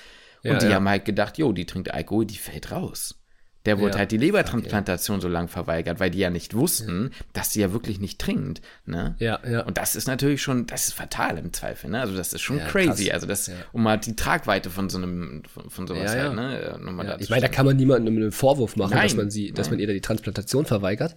[0.43, 0.75] Und Ja, die ja.
[0.75, 3.20] haben halt gedacht, jo, die trinkt Alkohol, die fällt raus.
[3.65, 3.99] Der wurde Ja.
[3.99, 7.99] halt die Lebertransplantation so lang verweigert, weil die ja nicht wussten, dass sie ja wirklich
[7.99, 8.61] nicht trinkt.
[8.85, 9.15] Ne?
[9.19, 9.61] Ja, ja.
[9.61, 12.01] Und das ist natürlich schon, das ist fatal im Zweifel, ne?
[12.01, 13.05] Also das ist schon Ja, crazy.
[13.05, 13.13] krass.
[13.13, 13.53] Also das, Ja.
[13.71, 16.23] um mal die Tragweite von so einem, von, von sowas Ja, ja.
[16.23, 16.59] halt, ne?
[16.59, 19.29] äh, Nochmal Ja, ich meine, da kann man niemandem einen Vorwurf machen, Nein, dass man
[19.29, 21.15] sie, dass man ihr da die Transplantation verweigert.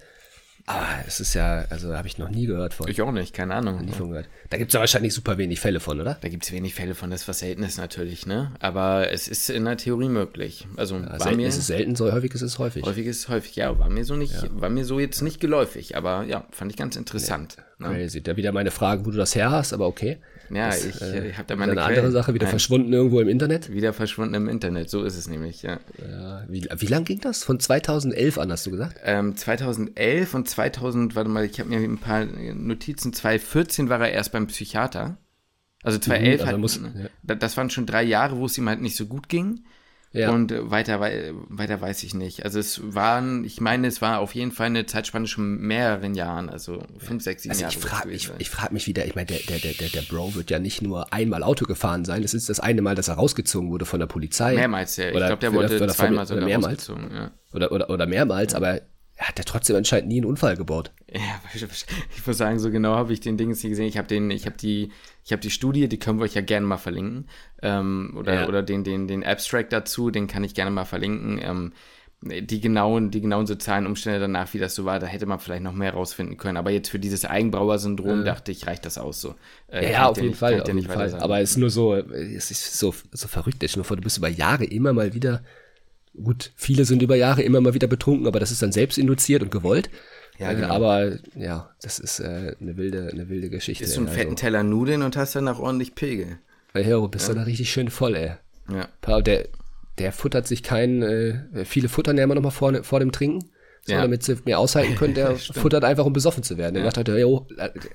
[0.67, 2.89] Aber es ist ja, also habe ich noch nie gehört von.
[2.89, 3.85] Ich auch nicht, keine Ahnung.
[3.85, 4.29] nie von gehört.
[4.49, 6.17] Da gibt es ja wahrscheinlich super wenig Fälle von, oder?
[6.23, 8.53] Da gibt es wenig Fälle von, das ist was Seltenes natürlich, ne?
[8.61, 10.67] Aber es ist in der Theorie möglich.
[10.77, 12.83] Also war Selten mir ist es selten, so häufig ist es häufig.
[12.83, 16.25] häufig ist häufig, ja, war mir so nicht, war mir so jetzt nicht geläufig, aber
[16.25, 17.57] ja, fand ich ganz interessant.
[17.79, 17.89] Ne?
[17.89, 18.23] Crazy.
[18.23, 20.19] Da wieder meine Frage, wo du das her hast, aber okay.
[20.51, 21.99] Ja, Das, ich, äh, ich habe da meine eine Quellen.
[21.99, 23.73] andere Sache, wieder Nein, verschwunden irgendwo im Internet.
[23.73, 25.81] wieder verschwunden im Internet, so ist es nämlich, ja.
[25.99, 27.43] Ja, wie, wie lang ging das?
[27.45, 29.01] Von 2011 an, hast du gesagt?
[29.05, 34.13] Ähm, 2011 und 2000, warte mal, ich habe mir ein paar Notizen, 2014 war er
[34.13, 35.17] erst beim Psychiater.
[35.83, 37.09] Also 2011 also hat, muss- ja.
[37.23, 39.65] da- das waren schon drei Jahre, wo es ihm halt nicht so gut ging.
[40.15, 40.31] Ja.
[40.31, 42.45] Und weiter, weiter weiß ich nicht.
[42.45, 46.49] Also es waren, ich meine, es war auf jeden Fall eine Zeitspanne schon mehreren Jahren,
[46.49, 47.75] also fünf, sechs, sieben also Jahre.
[47.75, 50.53] Ich frage ich, ich frag mich wieder, ich meine, der, der, der, der Bro wird
[50.53, 53.71] ja nicht nur einmal Auto gefahren sein, es ist das eine Mal, dass er rausgezogen
[53.71, 54.55] wurde von der Polizei.
[54.55, 55.09] Mehrmals, ja.
[55.09, 56.87] Ich glaube, der wurde oder zweimal sogar mehrmals.
[56.87, 57.33] Ja.
[57.53, 58.59] Oder, oder, oder mehrmals, ja.
[58.59, 58.83] aber er
[59.25, 60.93] hat ja trotzdem anscheinend nie einen Unfall gebaut.
[61.13, 63.87] Ja, ich muss sagen, so genau habe ich den Ding nicht gesehen.
[63.87, 64.91] Ich habe den, ich habe die,
[65.25, 67.29] ich habe die Studie, die können wir euch ja gerne mal verlinken.
[67.63, 68.49] Ähm, oder, ja.
[68.49, 71.41] oder den, den, den Abstract dazu, den kann ich gerne mal verlinken.
[71.43, 71.73] Ähm,
[72.27, 75.63] die genauen, die genauen sozialen Umstände danach, wie das so war, da hätte man vielleicht
[75.63, 76.57] noch mehr rausfinden können.
[76.57, 78.25] Aber jetzt für dieses Eigenbrauer-Syndrom äh.
[78.25, 79.35] dachte ich, reicht das aus so.
[79.69, 81.15] Äh, ja, auf jeden nicht, Fall, auf jeden Fall.
[81.17, 83.57] Aber es ist nur so, es ist so, so verrückt.
[83.59, 85.43] Stell dir mal vor, du bist über Jahre immer mal wieder
[86.23, 89.43] Gut, viele sind über Jahre immer mal wieder betrunken, aber das ist dann selbst induziert
[89.43, 89.91] und gewollt.
[90.39, 90.69] Ja, äh, genau.
[90.69, 93.85] aber ja, das ist äh, eine wilde, eine wilde Geschichte.
[93.85, 94.21] Bist du einen also.
[94.21, 96.39] fetten Teller Nudeln und hast dann auch ordentlich Pegel.
[96.75, 97.35] Ja, bist ja.
[97.35, 98.33] dann richtig schön voll, ey.
[98.69, 99.21] Ja.
[99.21, 99.49] Der,
[99.99, 103.51] der futtert sich keinen, äh, viele futtern ja immer noch mal vor, vor dem Trinken
[103.87, 104.01] so, ja.
[104.01, 106.75] damit sie mehr aushalten können, der futtert einfach, um besoffen zu werden.
[106.75, 106.91] Der ja.
[106.91, 107.47] sagt halt, jo,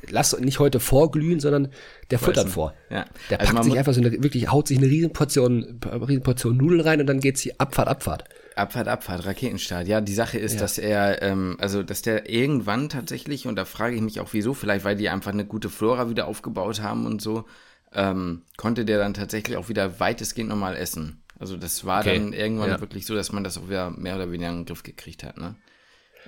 [0.10, 1.70] lass nicht heute vorglühen, sondern
[2.12, 2.76] der futtert vor.
[2.92, 3.06] Ja.
[3.30, 7.02] Der also packt sich einfach so eine, wirklich, haut sich eine Riesenportion, Riesenportion Nudeln rein
[7.02, 8.26] und dann geht's hier Abfahrt, Abfahrt.
[8.56, 9.88] Abfahrt, Abfahrt, Raketenstart.
[9.88, 10.60] Ja, die Sache ist, ja.
[10.60, 14.54] dass er, ähm, also dass der irgendwann tatsächlich, und da frage ich mich auch wieso,
[14.54, 17.46] vielleicht weil die einfach eine gute Flora wieder aufgebaut haben und so,
[17.94, 21.24] ähm, konnte der dann tatsächlich auch wieder weitestgehend normal essen.
[21.40, 22.20] Also das war okay.
[22.20, 22.82] dann irgendwann ja.
[22.82, 25.38] wirklich so, dass man das auch wieder mehr oder weniger in den Griff gekriegt hat,
[25.38, 25.56] ne?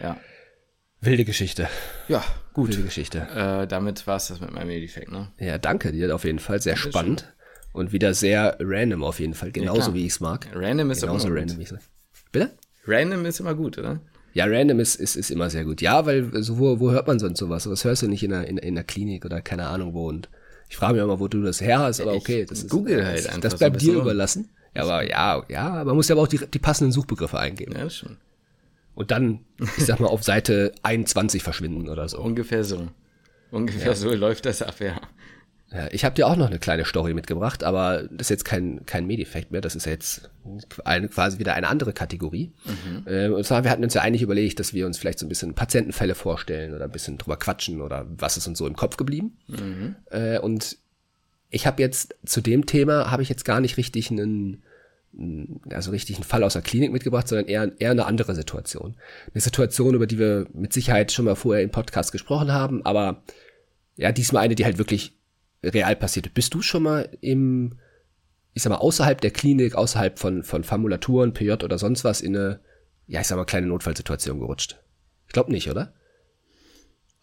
[0.01, 0.17] Ja.
[1.01, 1.67] Wilde Geschichte.
[2.07, 2.69] Ja, gut.
[2.69, 3.27] Wilde Geschichte.
[3.35, 5.31] Äh, damit war es das mit meinem Medifekt, ne?
[5.39, 6.61] Ja, danke dir auf jeden Fall.
[6.61, 7.21] Sehr danke spannend.
[7.21, 7.29] Schön.
[7.73, 9.51] Und wieder sehr random auf jeden Fall.
[9.51, 10.47] Genauso ja, wie ich es mag.
[10.53, 11.79] Random ist Genauso immer random gut.
[12.31, 12.51] Bitte?
[12.85, 14.01] Random ist immer gut, oder?
[14.33, 15.81] Ja, random ist, ist, ist immer sehr gut.
[15.81, 17.69] Ja, weil so, wo, wo hört man sonst sowas?
[17.69, 20.07] Was hörst du nicht in der, in, in der Klinik oder keine Ahnung wo?
[20.07, 20.29] Und
[20.69, 22.69] ich frage mich immer, wo du das her hast, aber okay, das ist.
[22.69, 23.41] Google halt einfach.
[23.41, 24.49] Das bleibt so dir überlassen.
[24.75, 27.73] Ja, aber ja, ja, man muss ja aber auch die, die passenden Suchbegriffe eingeben.
[27.77, 28.17] Ja, schon
[29.01, 29.39] und dann,
[29.77, 32.19] ich sag mal, auf Seite 21 verschwinden oder so.
[32.19, 32.87] Ungefähr so.
[33.49, 33.95] Ungefähr ja.
[33.95, 35.01] so läuft das ab, ja.
[35.71, 38.85] ja ich habe dir auch noch eine kleine Story mitgebracht, aber das ist jetzt kein,
[38.85, 40.29] kein Medifekt mehr, das ist jetzt
[40.85, 42.53] eine, quasi wieder eine andere Kategorie.
[42.63, 43.07] Mhm.
[43.07, 45.29] Äh, und zwar, wir hatten uns ja eigentlich überlegt, dass wir uns vielleicht so ein
[45.29, 48.97] bisschen Patientenfälle vorstellen oder ein bisschen drüber quatschen oder was ist uns so im Kopf
[48.97, 49.39] geblieben.
[49.47, 49.95] Mhm.
[50.11, 50.77] Äh, und
[51.49, 54.61] ich habe jetzt zu dem Thema, habe ich jetzt gar nicht richtig einen
[55.69, 58.95] also richtig einen Fall aus der Klinik mitgebracht, sondern eher, eher eine andere Situation.
[59.33, 63.23] Eine Situation, über die wir mit Sicherheit schon mal vorher im Podcast gesprochen haben, aber
[63.97, 65.13] ja, diesmal eine, die halt wirklich
[65.63, 66.29] real passierte.
[66.29, 67.77] Bist du schon mal im,
[68.53, 72.35] ich sag mal, außerhalb der Klinik, außerhalb von, von Formulaturen, PJ oder sonst was in
[72.35, 72.59] eine,
[73.07, 74.79] ja, ich sag mal, kleine Notfallsituation gerutscht?
[75.27, 75.93] Ich glaube nicht, oder?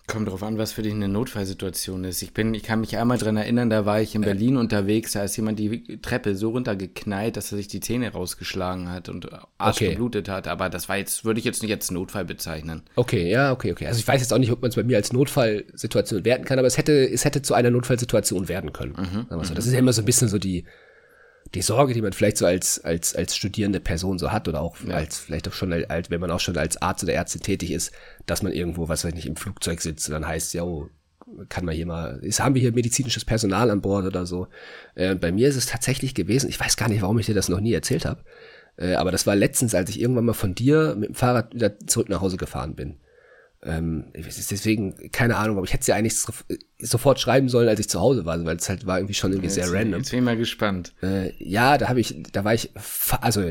[0.09, 2.23] Kommt drauf an, was für dich eine Notfallsituation ist.
[2.23, 5.23] Ich bin, ich kann mich einmal dran erinnern, da war ich in Berlin unterwegs, da
[5.23, 9.77] ist jemand die Treppe so runtergeknallt, dass er sich die Zähne rausgeschlagen hat und Arsch
[9.77, 9.91] okay.
[9.91, 10.49] geblutet hat.
[10.49, 12.85] Aber das war jetzt, würde ich jetzt nicht als Notfall bezeichnen.
[12.97, 13.87] Okay, ja, okay, okay.
[13.87, 16.59] Also ich weiß jetzt auch nicht, ob man es bei mir als Notfallsituation werten kann,
[16.59, 18.95] aber es hätte, es hätte zu einer Notfallsituation werden können.
[18.97, 19.53] Mhm, so.
[19.53, 20.65] Das ist ja immer so ein bisschen so die,
[21.55, 24.77] die Sorge, die man vielleicht so als, als, als studierende Person so hat oder auch
[24.87, 24.95] ja.
[24.95, 27.93] als, vielleicht auch schon, als, wenn man auch schon als Arzt oder Ärztin tätig ist,
[28.27, 30.89] dass man irgendwo, was weiß ich nicht, im Flugzeug sitzt und dann heißt, ja, oh,
[31.49, 34.49] kann man hier mal, ist, haben wir hier medizinisches Personal an Bord oder so.
[34.95, 37.49] Äh, bei mir ist es tatsächlich gewesen, ich weiß gar nicht, warum ich dir das
[37.49, 38.25] noch nie erzählt habe,
[38.77, 41.79] äh, aber das war letztens, als ich irgendwann mal von dir mit dem Fahrrad wieder
[41.81, 42.99] zurück nach Hause gefahren bin.
[43.69, 46.19] Ähm, deswegen, keine Ahnung, aber ich hätte es ja eigentlich
[46.79, 49.49] sofort schreiben sollen, als ich zu Hause war, weil es halt war irgendwie schon irgendwie
[49.49, 50.01] jetzt, sehr random.
[50.01, 50.95] Jetzt bin ich mal gespannt.
[51.03, 52.71] Äh, ja, da habe ich, da war ich,
[53.21, 53.43] also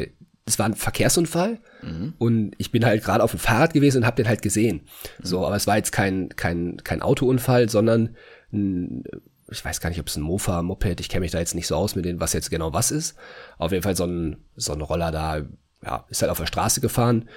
[0.45, 2.15] es war ein Verkehrsunfall mhm.
[2.17, 4.87] und ich bin halt gerade auf dem Fahrrad gewesen und habe den halt gesehen.
[5.19, 5.25] Mhm.
[5.25, 8.15] So, aber es war jetzt kein kein kein Autounfall, sondern
[8.51, 9.03] ein,
[9.51, 11.67] ich weiß gar nicht, ob es ein Mofa, Moped, ich kenne mich da jetzt nicht
[11.67, 13.15] so aus mit dem, was jetzt genau was ist.
[13.59, 15.45] Auf jeden Fall so ein so ein Roller da,
[15.83, 17.29] ja, ist halt auf der Straße gefahren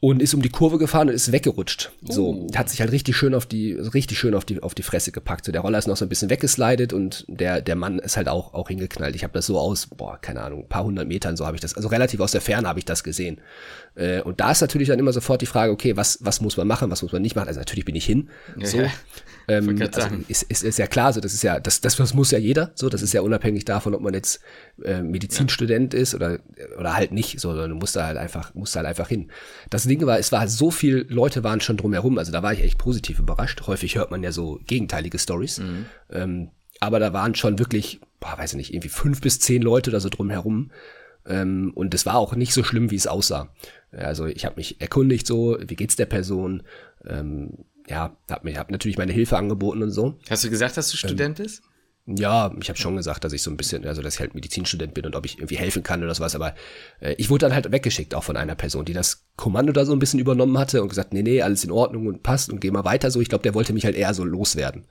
[0.00, 1.90] und ist um die Kurve gefahren und ist weggerutscht.
[2.08, 2.46] So, uh.
[2.54, 5.44] hat sich halt richtig schön auf die, richtig schön auf die, auf die Fresse gepackt.
[5.44, 8.28] So, der Roller ist noch so ein bisschen weggeslidet und der, der Mann ist halt
[8.28, 9.16] auch, auch hingeknallt.
[9.16, 11.60] Ich habe das so aus, boah, keine Ahnung, ein paar hundert Metern, so habe ich
[11.60, 13.40] das, also relativ aus der Ferne habe ich das gesehen.
[13.96, 16.68] Äh, und da ist natürlich dann immer sofort die Frage, okay, was, was muss man
[16.68, 17.48] machen, was muss man nicht machen?
[17.48, 18.28] Also natürlich bin ich hin.
[18.62, 18.78] So.
[18.78, 18.90] Ja.
[19.48, 22.30] Ähm, also ist, ist, ist ja klar, so das ist ja, das, das, das muss
[22.30, 24.40] ja jeder, so, das ist ja unabhängig davon, ob man jetzt
[24.84, 26.00] äh, Medizinstudent ja.
[26.00, 26.38] ist oder,
[26.78, 29.30] oder halt nicht, so, sondern du musst da halt einfach, musst da halt einfach hin.
[29.70, 32.62] Das Ding war, es war so viel Leute waren schon drumherum, also da war ich
[32.62, 33.66] echt positiv überrascht.
[33.66, 35.58] Häufig hört man ja so gegenteilige Stories.
[35.58, 35.86] Mhm.
[36.10, 39.90] Ähm, aber da waren schon wirklich, boah, weiß ich nicht, irgendwie fünf bis zehn Leute
[39.90, 40.70] da so drumherum.
[41.26, 43.52] Ähm, und es war auch nicht so schlimm, wie es aussah.
[43.90, 46.62] Also ich habe mich erkundigt so, wie geht's der Person?
[47.06, 50.18] Ähm, ja, hab mir hab natürlich meine Hilfe angeboten und so.
[50.28, 51.62] Hast du gesagt, dass du ähm, Student bist?
[52.16, 54.94] Ja, ich habe schon gesagt, dass ich so ein bisschen, also dass ich halt Medizinstudent
[54.94, 56.54] bin und ob ich irgendwie helfen kann oder sowas, aber
[57.00, 59.92] äh, ich wurde dann halt weggeschickt, auch von einer Person, die das Kommando da so
[59.92, 62.70] ein bisschen übernommen hatte und gesagt, nee, nee, alles in Ordnung und passt und geh
[62.70, 63.20] mal weiter so.
[63.20, 64.86] Ich glaube, der wollte mich halt eher so loswerden.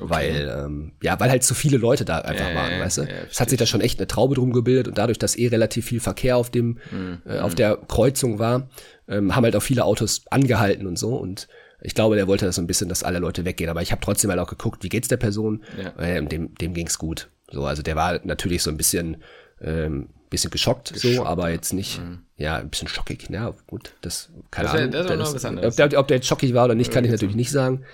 [0.00, 0.10] Okay.
[0.10, 3.02] Weil, ähm, ja, weil halt zu viele Leute da einfach äh, waren, weißt du?
[3.02, 5.46] Äh, es hat sich da schon echt eine Traube drum gebildet und dadurch, dass eh
[5.46, 7.22] relativ viel Verkehr auf dem, mhm.
[7.24, 8.68] äh, auf der Kreuzung war,
[9.08, 11.48] ähm, haben halt auch viele Autos angehalten und so und
[11.86, 13.70] ich glaube, der wollte das so ein bisschen, dass alle Leute weggehen.
[13.70, 15.62] Aber ich habe trotzdem halt auch geguckt, wie geht's der Person?
[15.80, 15.92] Ja.
[16.00, 17.28] Ähm, dem, dem ging's gut.
[17.48, 19.18] So, also der war natürlich so ein bisschen,
[19.60, 22.22] ähm, bisschen geschockt, geschockt so, aber jetzt nicht, mhm.
[22.36, 23.28] ja, ein bisschen schockig.
[23.30, 24.90] Ja, gut, das keine das, Ahnung.
[24.90, 25.78] Das ist noch was anderes.
[25.78, 27.84] Ob der, ob der jetzt schockig war oder nicht, kann ich natürlich nicht sagen.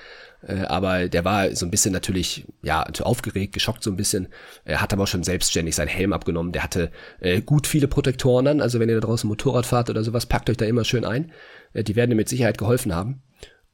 [0.41, 4.29] Äh, aber der war so ein bisschen natürlich, ja, aufgeregt, geschockt so ein bisschen.
[4.65, 6.53] Er hat aber auch schon selbstständig seinen Helm abgenommen.
[6.53, 8.61] Der hatte äh, gut viele Protektoren an.
[8.63, 11.31] Also wenn ihr da draußen Motorrad fahrt oder sowas, packt euch da immer schön ein.
[11.75, 13.21] Äh, die werden dir mit Sicherheit geholfen haben.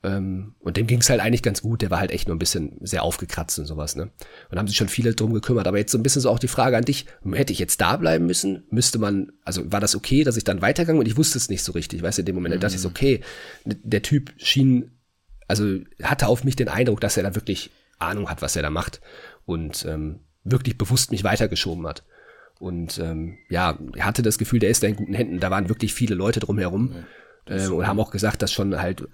[0.04, 1.82] Ähm, und dem ging es halt eigentlich ganz gut.
[1.82, 4.10] Der war halt echt nur ein bisschen sehr aufgekratzt und sowas, ne?
[4.50, 5.66] Und haben sich schon viele drum gekümmert.
[5.66, 7.96] Aber jetzt so ein bisschen so auch die Frage an dich: Hätte ich jetzt da
[7.96, 8.64] bleiben müssen?
[8.70, 11.64] Müsste man, also war das okay, dass ich dann weitergegangen und ich wusste es nicht
[11.64, 12.54] so richtig, weißt du, in dem Moment.
[12.54, 12.60] Mhm.
[12.60, 13.20] Da dachte ich so, okay,
[13.64, 14.92] der Typ schien,
[15.48, 18.70] also hatte auf mich den Eindruck, dass er da wirklich Ahnung hat, was er da
[18.70, 19.00] macht
[19.46, 22.04] und ähm, wirklich bewusst mich weitergeschoben hat.
[22.60, 25.40] Und ähm, ja, hatte das Gefühl, der ist da in guten Händen.
[25.40, 26.90] Da waren wirklich viele Leute drumherum.
[26.90, 27.04] Mhm
[27.48, 29.06] äh, und haben auch gesagt, dass schon halt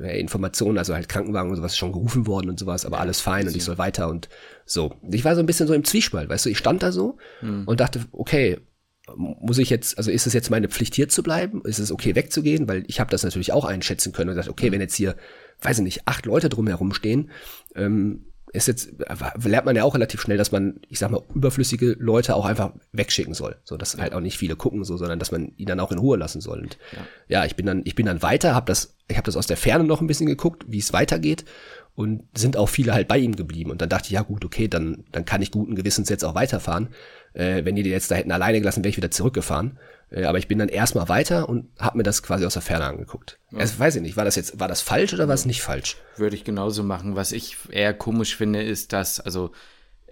[0.00, 3.46] äh, Informationen, also halt Krankenwagen und sowas schon gerufen worden und sowas, aber alles fein
[3.46, 4.28] und ich soll weiter und
[4.64, 4.94] so.
[5.10, 7.64] Ich war so ein bisschen so im Zwiespalt, weißt du, ich stand da so hm.
[7.66, 8.58] und dachte, okay,
[9.16, 11.62] muss ich jetzt, also ist es jetzt meine Pflicht hier zu bleiben?
[11.64, 12.68] Ist es okay wegzugehen?
[12.68, 14.72] Weil ich habe das natürlich auch einschätzen können und gesagt, okay, hm.
[14.72, 15.16] wenn jetzt hier,
[15.60, 17.30] weiß ich nicht, acht Leute drumherum stehen,
[17.74, 18.90] ähm, ist jetzt,
[19.42, 22.72] lernt man ja auch relativ schnell, dass man, ich sag mal, überflüssige Leute auch einfach
[22.92, 23.56] wegschicken soll.
[23.64, 24.00] So, dass ja.
[24.00, 26.40] halt auch nicht viele gucken, so, sondern dass man ihn dann auch in Ruhe lassen
[26.40, 26.60] soll.
[26.60, 29.36] Und ja, ja ich bin dann, ich bin dann weiter, habe das, ich habe das
[29.36, 31.44] aus der Ferne noch ein bisschen geguckt, wie es weitergeht.
[31.96, 33.70] Und sind auch viele halt bei ihm geblieben.
[33.70, 36.34] Und dann dachte ich, ja gut, okay, dann, dann kann ich guten Gewissens jetzt auch
[36.34, 36.88] weiterfahren.
[37.34, 39.78] Äh, wenn die die jetzt da hätten alleine gelassen, wäre ich wieder zurückgefahren.
[40.10, 42.86] Äh, aber ich bin dann erstmal weiter und habe mir das quasi aus der Ferne
[42.86, 43.38] angeguckt.
[43.52, 43.58] Ja.
[43.58, 45.96] Also, weiß ich nicht, war das jetzt, war das falsch oder war es nicht falsch?
[46.16, 47.14] Würde ich genauso machen.
[47.14, 49.52] Was ich eher komisch finde, ist, dass, also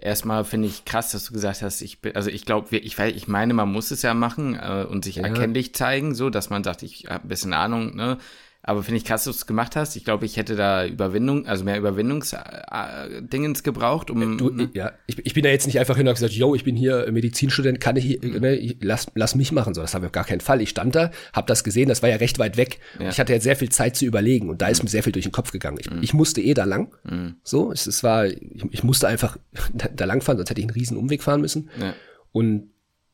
[0.03, 3.27] erstmal finde ich krass, dass du gesagt hast, ich bin, also ich glaube, ich, ich
[3.27, 5.23] meine, man muss es ja machen äh, und sich ja.
[5.23, 8.17] erkennlich zeigen, so, dass man sagt, ich habe ein bisschen Ahnung, ne?
[8.65, 9.97] Aber finde ich krass, dass du es gemacht hast.
[9.97, 14.37] Ich glaube, ich hätte da Überwindung, also mehr Überwindungsdingens äh, gebraucht, um.
[14.37, 14.69] Du, ne?
[14.73, 17.11] ja, ich, ich bin da jetzt nicht einfach hin und gesagt, yo, ich bin hier
[17.11, 18.39] Medizinstudent, kann ich, mhm.
[18.39, 19.73] ne, lass, lass mich machen.
[19.73, 20.61] So, das haben wir auf gar keinen Fall.
[20.61, 22.79] Ich stand da, habe das gesehen, das war ja recht weit weg.
[22.99, 23.09] Ja.
[23.09, 24.85] Ich hatte jetzt sehr viel Zeit zu überlegen und da ist mhm.
[24.85, 25.77] mir sehr viel durch den Kopf gegangen.
[25.81, 26.01] Ich, mhm.
[26.01, 26.95] ich musste eh da lang.
[27.03, 27.35] Mhm.
[27.43, 28.39] So, es, es war, ich,
[28.71, 29.37] ich musste einfach
[29.73, 31.69] da, da lang fahren, sonst hätte ich einen riesen Umweg fahren müssen.
[31.81, 31.93] Ja.
[32.31, 32.69] Und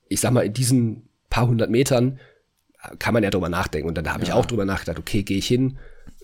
[0.09, 2.19] ich sag mal, in diesen paar hundert Metern
[2.97, 3.87] kann man ja drüber nachdenken.
[3.87, 4.29] Und dann habe ja.
[4.29, 5.77] ich auch drüber nachgedacht, okay, gehe ich hin.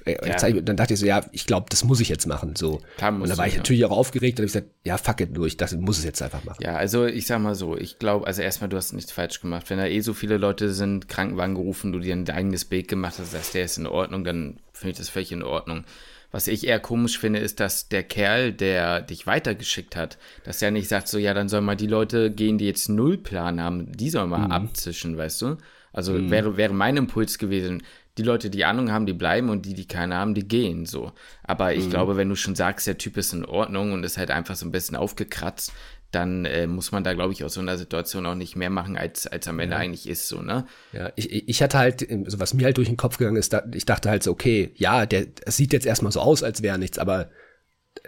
[0.05, 0.61] Äh, ja.
[0.61, 2.55] Dann dachte ich so, ja, ich glaube, das muss ich jetzt machen.
[2.55, 2.81] So.
[3.01, 3.59] und da war ich ja.
[3.59, 6.21] natürlich auch aufgeregt und habe gesagt, ja, fuck it, nur ich das muss es jetzt
[6.21, 6.63] einfach machen.
[6.63, 9.69] Ja, also ich sag mal so, ich glaube, also erstmal, du hast nichts falsch gemacht.
[9.69, 13.15] Wenn da eh so viele Leute sind, Krankenwagen gerufen, du dir ein eigenes Bild gemacht
[13.19, 15.83] hast, dass der ist in Ordnung, dann finde ich das völlig in Ordnung.
[16.31, 20.69] Was ich eher komisch finde, ist, dass der Kerl, der dich weitergeschickt hat, dass er
[20.69, 23.91] nicht sagt, so, ja, dann sollen mal die Leute gehen, die jetzt null Plan haben,
[23.93, 24.51] die sollen mal mhm.
[24.51, 25.57] abzischen, weißt du?
[25.95, 26.29] Also mhm.
[26.29, 27.81] wäre, wäre mein Impuls gewesen,
[28.17, 31.13] die Leute, die Ahnung haben, die bleiben und die, die keine haben, die gehen so.
[31.43, 31.89] Aber ich mhm.
[31.89, 34.65] glaube, wenn du schon sagst, der Typ ist in Ordnung und ist halt einfach so
[34.65, 35.71] ein bisschen aufgekratzt,
[36.11, 38.97] dann äh, muss man da, glaube ich, aus so einer Situation auch nicht mehr machen,
[38.97, 39.81] als, als am Ende ja.
[39.81, 40.65] eigentlich ist, so, ne?
[40.93, 43.63] Ja, ich, ich hatte halt, also was mir halt durch den Kopf gegangen ist, da,
[43.73, 46.99] ich dachte halt so, okay, ja, der, sieht jetzt erstmal so aus, als wäre nichts,
[46.99, 47.29] aber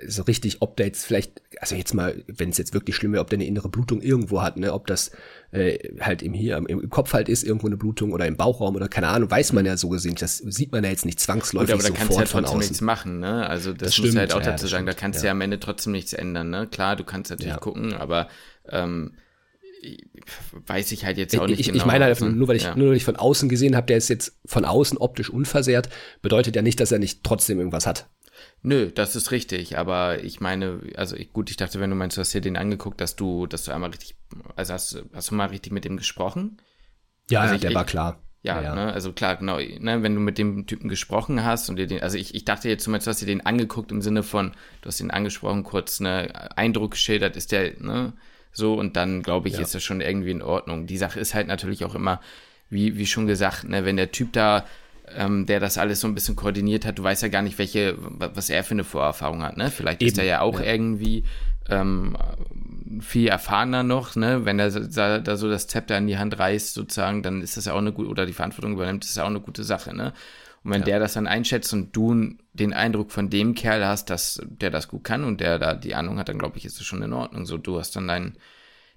[0.05, 3.21] so richtig, ob der jetzt vielleicht, also jetzt mal, wenn es jetzt wirklich schlimm wäre,
[3.21, 5.11] ob der eine innere Blutung irgendwo hat, ne, ob das
[5.51, 8.87] äh, halt im hier im, Kopf halt ist irgendwo eine Blutung oder im Bauchraum oder
[8.89, 10.15] keine Ahnung, weiß man ja so gesehen.
[10.19, 12.81] Das sieht man ja jetzt nicht zwangsläufig Gut, aber da kannst du ja trotzdem nichts
[12.81, 13.47] machen, ne?
[13.47, 15.27] Also das, das muss halt auch ja, dazu sagen, da kannst du ja.
[15.27, 16.67] ja am Ende trotzdem nichts ändern, ne?
[16.67, 17.59] Klar, du kannst natürlich ja.
[17.59, 18.27] gucken, aber
[18.69, 19.13] ähm,
[20.65, 21.77] weiß ich halt jetzt auch nicht ich, genau.
[21.77, 22.75] Ich meine halt, nur weil ich, ja.
[22.75, 25.89] nur weil ich von außen gesehen habe, der ist jetzt von außen optisch unversehrt,
[26.21, 28.09] bedeutet ja nicht, dass er nicht trotzdem irgendwas hat.
[28.63, 32.17] Nö, das ist richtig, aber ich meine, also ich, gut, ich dachte, wenn du meinst,
[32.17, 34.15] du hast dir den angeguckt, dass du, dass du einmal richtig,
[34.55, 36.57] also hast, hast du mal richtig mit dem gesprochen?
[37.29, 38.21] Ja, also ich, der ich, war klar.
[38.43, 38.75] Ja, ja.
[38.75, 42.01] Ne, also klar, genau, ne, wenn du mit dem Typen gesprochen hast und dir den,
[42.01, 44.87] also ich, ich dachte jetzt zumindest, du hast dir den angeguckt im Sinne von, du
[44.87, 48.13] hast ihn angesprochen, kurz ne Eindruck geschildert, ist der, ne,
[48.51, 49.61] so und dann glaube ich, ja.
[49.61, 50.87] ist das schon irgendwie in Ordnung.
[50.87, 52.21] Die Sache ist halt natürlich auch immer,
[52.69, 54.65] wie, wie schon gesagt, ne, wenn der Typ da
[55.15, 56.97] ähm, der das alles so ein bisschen koordiniert hat.
[56.99, 59.57] Du weißt ja gar nicht, welche, was er für eine Vorerfahrung hat.
[59.57, 59.71] Ne?
[59.71, 60.65] Vielleicht Eben, ist er ja auch ja.
[60.65, 61.23] irgendwie
[61.69, 62.15] ähm,
[63.01, 64.45] viel erfahrener noch, ne?
[64.45, 67.65] Wenn er da, da, so das Zepter in die Hand reißt, sozusagen, dann ist das
[67.65, 70.13] ja auch eine gute, oder die Verantwortung übernimmt, ist ja auch eine gute Sache, ne?
[70.63, 70.85] Und wenn Ja.
[70.85, 74.87] der das dann einschätzt und du den Eindruck von dem Kerl hast, dass der das
[74.87, 77.13] gut kann und der da die Ahnung hat, dann glaube ich, ist es schon in
[77.13, 77.45] Ordnung.
[77.45, 78.37] So, du hast dann dein,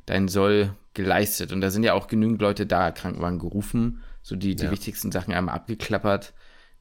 [0.06, 1.52] dein Soll geleistet.
[1.52, 4.70] Und da sind ja auch genügend Leute da, Krankenwagen gerufen, so die, die Ja.
[4.70, 6.32] wichtigsten Sachen einmal abgeklappert.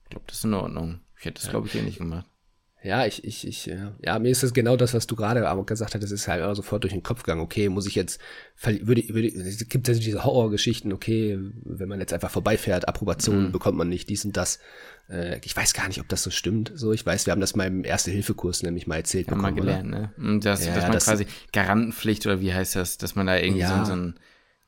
[0.04, 1.00] Ich glaube, das ist in Ordnung.
[1.20, 2.26] Ich hätte das, glaube ich, eh nicht gemacht.
[2.82, 5.66] Ja, ich, ich, ich, ja, ja, mir ist das genau das, was du gerade aber
[5.66, 7.42] gesagt hast, das ist halt immer sofort durch den Kopf gegangen.
[7.42, 8.22] Okay, muss ich jetzt,
[8.64, 13.52] würde, würde, es gibt ja diese Horrorgeschichten, okay, wenn man jetzt einfach vorbeifährt, Approbation Mhm.
[13.52, 14.60] bekommt man nicht, dies und das.
[15.10, 16.72] Äh, ich weiß gar nicht, ob das so stimmt.
[16.74, 19.84] So, ich weiß, wir haben das mal im Erste-Hilfe-Kurs nämlich mal erzählt wir bekommen, oder?
[19.84, 20.14] gelernt, ne?
[20.18, 23.28] Und das, Ja, dass ja, man das- quasi Garantenpflicht oder wie heißt das, dass man
[23.28, 23.80] da irgendwie Ja.
[23.84, 24.20] so, so ein,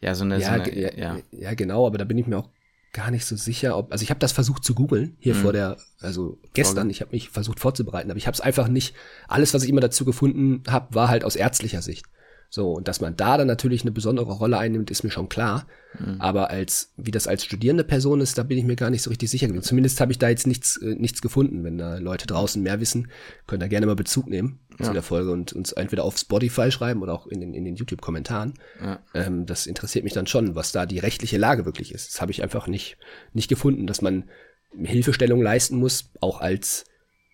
[0.02, 2.38] ja, so eine, Ja, so eine ja, ja, ja, genau, aber da bin ich mir
[2.40, 2.50] auch
[2.94, 5.40] gar nicht so sicher, ob, also ich habe das versucht zu googeln, hier Mhm.
[5.40, 8.94] vor der, also gestern, ich habe mich versucht vorzubereiten, aber ich habe es einfach nicht,
[9.28, 12.06] alles, was ich immer dazu gefunden habe, war halt aus ärztlicher Sicht.
[12.54, 15.68] So, und dass man da dann natürlich eine besondere Rolle einnimmt, ist mir schon klar.
[15.98, 16.20] Mhm.
[16.20, 19.10] Aber als, wie das als studierende Person ist, da bin ich mir gar nicht so
[19.10, 19.64] richtig sicher gewesen.
[19.64, 21.64] Zumindest habe ich da jetzt nichts, äh, nichts gefunden.
[21.64, 23.10] Wenn da Leute draußen mehr wissen,
[23.48, 27.02] können da gerne mal Bezug nehmen zu der Folge und uns entweder auf Spotify schreiben
[27.02, 28.56] oder auch in den, in den YouTube-Kommentaren.
[28.82, 29.00] Ja.
[29.14, 32.14] Ähm, das interessiert mich dann schon, was da die rechtliche Lage wirklich ist.
[32.14, 32.98] Das habe ich einfach nicht,
[33.32, 34.30] nicht gefunden, dass man
[34.78, 36.84] Hilfestellung leisten muss, auch als,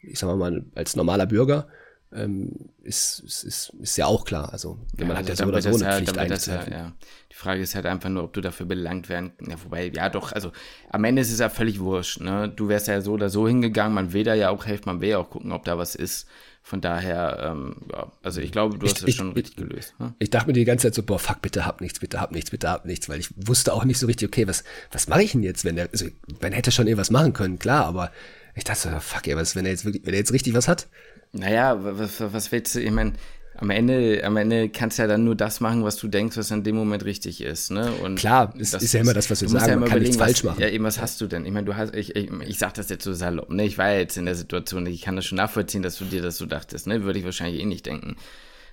[0.04, 1.70] ich sag mal, als normaler Bürger.
[2.14, 4.54] Ähm, ist, ist, ist, ist ja auch klar.
[4.54, 6.74] Also, man hat ja so oder so das eine ja- Pflicht das ja, einzuhelfen.
[6.74, 6.94] ja.
[7.32, 9.34] Die Frage ist halt einfach nur, ob du dafür belangt werden.
[9.46, 10.52] Ja, wobei, ja doch, also
[10.90, 12.22] am Ende ist es ja völlig wurscht.
[12.22, 12.48] Ne?
[12.56, 15.10] Du wärst ja so oder so hingegangen, man will da ja auch helfen, man will
[15.10, 16.28] ja auch gucken, ob da was ist.
[16.64, 19.94] Von daher, ähm, ja, also ich glaube, du Ich- hast es ich- schon richtig gelöst.
[20.00, 20.14] Ne?
[20.20, 22.52] Ich dachte mir die ganze Zeit so, boah, fuck, bitte hab nichts, bitte hab nichts,
[22.52, 25.34] bitte hab nichts, weil ich wusste auch nicht so richtig, okay, was, was mache ich
[25.34, 26.08] denn jetzt, wenn der, also,
[26.42, 28.12] man hätte schon irgendwas machen können, klar, aber
[28.56, 30.68] ich dachte so, fuck, ey, was, wenn er jetzt wirklich, wenn er jetzt richtig was
[30.70, 30.88] hat?
[31.32, 33.14] Naja, was, was willst du, ich meine,
[33.60, 36.52] am Ende, am Ende kannst du ja dann nur das machen, was du denkst, was
[36.52, 37.92] in dem Moment richtig ist, ne?
[38.04, 40.18] Und Klar, es ist ja immer das, was wir sagen, ja man immer kann nichts
[40.18, 40.62] falsch machen.
[40.62, 41.44] Ja, eben, was hast du denn?
[41.46, 43.66] Ich meine, du hast, ich, ich, ich sag das jetzt so salopp, ne?
[43.66, 46.22] Ich war ja jetzt in der Situation, ich kann das schon nachvollziehen, dass du dir
[46.22, 47.04] das so dachtest, ne?
[47.04, 48.16] Würde ich wahrscheinlich eh nicht denken.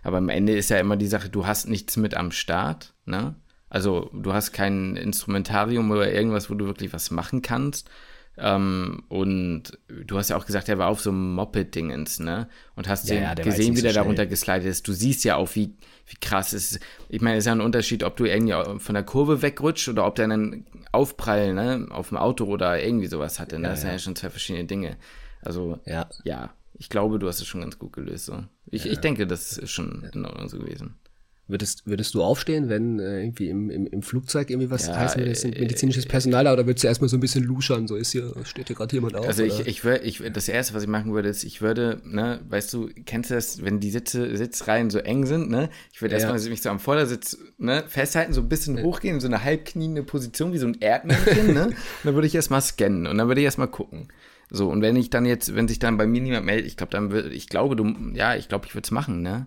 [0.02, 3.34] Aber am Ende ist ja immer die Sache, du hast nichts mit am Start, ne?
[3.70, 7.88] Also du hast kein Instrumentarium oder irgendwas, wo du wirklich was machen kannst.
[8.36, 12.48] Ähm, und du hast ja auch gesagt, er war auf so einem Moped-Dingens, ne?
[12.74, 14.88] Und hast Ja, den ja, gesehen, wie der so darunter geslidet ist.
[14.88, 15.74] Du siehst ja auch, wie,
[16.06, 16.80] wie krass es ist.
[17.08, 20.06] Ich meine, es ist ja ein Unterschied, ob du irgendwie von der Kurve wegrutscht oder
[20.06, 23.58] ob der einen Aufprall, ne, auf dem Auto oder irgendwie sowas hatte.
[23.58, 23.68] Ne?
[23.68, 24.96] das sind ja schon zwei verschiedene Dinge.
[25.42, 26.08] Also, Ja.
[26.24, 28.26] ja, ich glaube, du hast es schon ganz gut gelöst.
[28.26, 28.42] So.
[28.70, 30.96] Ich, ich denke, das ist schon in Ordnung so gewesen.
[31.46, 35.16] Würdest, würdest du aufstehen, wenn äh, irgendwie im, im, im Flugzeug irgendwie was Ja, heißt,
[35.18, 37.96] wenn jetzt äh, medizinisches Personal da, oder würdest du erstmal so ein bisschen luschern, so
[37.96, 39.28] ist hier, steht hier gerade jemand auf?
[39.28, 39.68] Also ich, oder?
[39.68, 42.88] ich würde, ich, das erste, was ich machen würde, ist, ich würde, ne, weißt du,
[43.04, 45.68] kennst du das, wenn die Sitze, Sitzreihen so eng sind, ne?
[45.92, 46.20] Ich würde Ja.
[46.20, 50.02] erstmal mich so am Vordersitz, ne, festhalten, so ein bisschen hochgehen, in so eine halbkniende
[50.02, 51.66] Position, wie so ein Erdmännchen, ne?
[51.66, 54.08] Und dann würde ich erstmal scannen und dann würde ich erstmal gucken.
[54.50, 56.90] So, und wenn ich dann jetzt, wenn sich dann bei mir niemand meldet, ich glaube,
[56.90, 59.46] dann würde, ich glaube, du, ja, ich glaube, ich würde es machen, ne?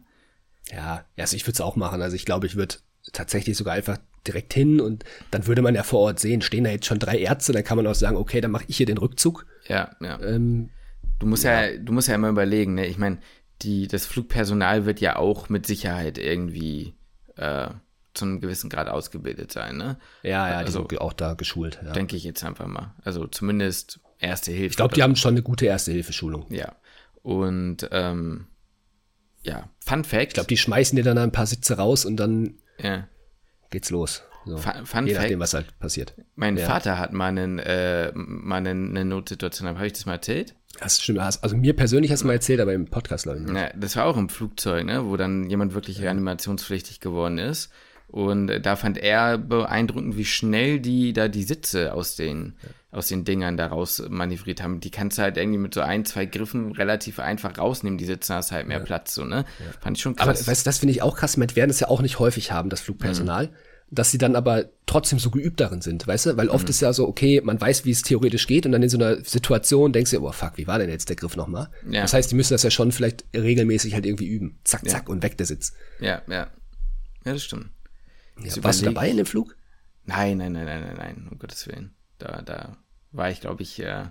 [0.72, 0.78] Ja,
[1.16, 2.02] ja, also ich würde es auch machen.
[2.02, 2.76] Also ich glaube, ich würde
[3.14, 6.70] tatsächlich sogar einfach direkt hin und dann würde man ja vor Ort sehen, stehen da
[6.72, 8.98] jetzt schon drei Ärzte, dann kann man auch sagen, okay, dann mache ich hier den
[8.98, 9.46] Rückzug.
[9.68, 10.20] Ja, ja.
[10.22, 10.70] Ähm,
[11.20, 12.86] Du musst ja, du musst ja immer überlegen, ne?
[12.86, 13.18] Ich meine,
[13.64, 16.94] die, das Flugpersonal wird ja auch mit Sicherheit irgendwie
[17.38, 17.70] äh,
[18.14, 19.98] zu einem gewissen Grad ausgebildet sein, ne?
[20.22, 21.80] ja, ja, die Also- sind auch da geschult.
[21.84, 21.92] Ja.
[21.94, 22.94] Denke ich jetzt einfach mal.
[23.04, 24.66] Also zumindest erste Hilfe.
[24.72, 26.46] Ich glaube, die haben schon eine gute Erste-Hilfe-Schulung.
[26.54, 26.76] Ja.
[27.24, 28.46] Und ähm,
[29.44, 30.28] ja, Fun Fact.
[30.30, 33.08] Ich glaube, die schmeißen dir dann ein paar Sitze raus und dann ja.
[33.70, 34.24] geht's los.
[34.46, 34.58] So.
[34.58, 35.24] Fun, Fun Je Fact.
[35.24, 36.14] nachdem, was halt passiert.
[36.36, 36.66] Mein Ja.
[36.66, 40.56] Vater hat mal, einen, äh, mal eine, eine Notsituation, habe ich das mal erzählt?
[40.80, 41.20] Das stimmt.
[41.20, 43.46] Also mir persönlich hast du mal erzählt, aber im Podcast, glaube ich.
[43.46, 43.56] nicht.
[43.56, 47.72] Ja, das war auch im Flugzeug, ne, wo dann jemand wirklich reanimationspflichtig geworden ist.
[48.08, 52.56] Und äh, da fand er beeindruckend, wie schnell die da die Sitze aus den,
[52.90, 54.80] aus den Dingern daraus manövriert haben.
[54.80, 58.34] Die kannst du halt irgendwie mit so ein, zwei Griffen relativ einfach rausnehmen, die Sitze,
[58.34, 59.46] hast halt mehr Platz, so, ne?
[59.82, 60.48] Fand ich schon Aber krass.
[60.48, 61.36] weißt, du, das finde ich auch krass.
[61.36, 63.50] Mit werden es ja auch nicht häufig haben, das Flugpersonal.
[63.90, 66.38] Dass sie dann aber trotzdem so geübt darin sind, weißt du?
[66.38, 68.90] Weil oft ist ja so, okay, man weiß, wie es theoretisch geht und dann in
[68.90, 71.70] so einer Situation denkst du, oh fuck, wie war denn jetzt der Griff nochmal?
[71.90, 72.02] Ja.
[72.02, 74.60] Das heißt, die müssen das ja schon vielleicht regelmäßig halt irgendwie üben.
[74.66, 75.74] Zack, zack und weg der Sitz.
[76.00, 76.48] ja, ja.
[77.26, 77.70] Ja, das stimmt.
[78.40, 79.56] Ja, warst du dabei in dem Flug?
[80.06, 81.96] Nein, nein, nein, nein, nein, nein, um Gottes Willen.
[82.18, 82.78] Da, da
[83.12, 84.06] war ich, glaube ich, äh,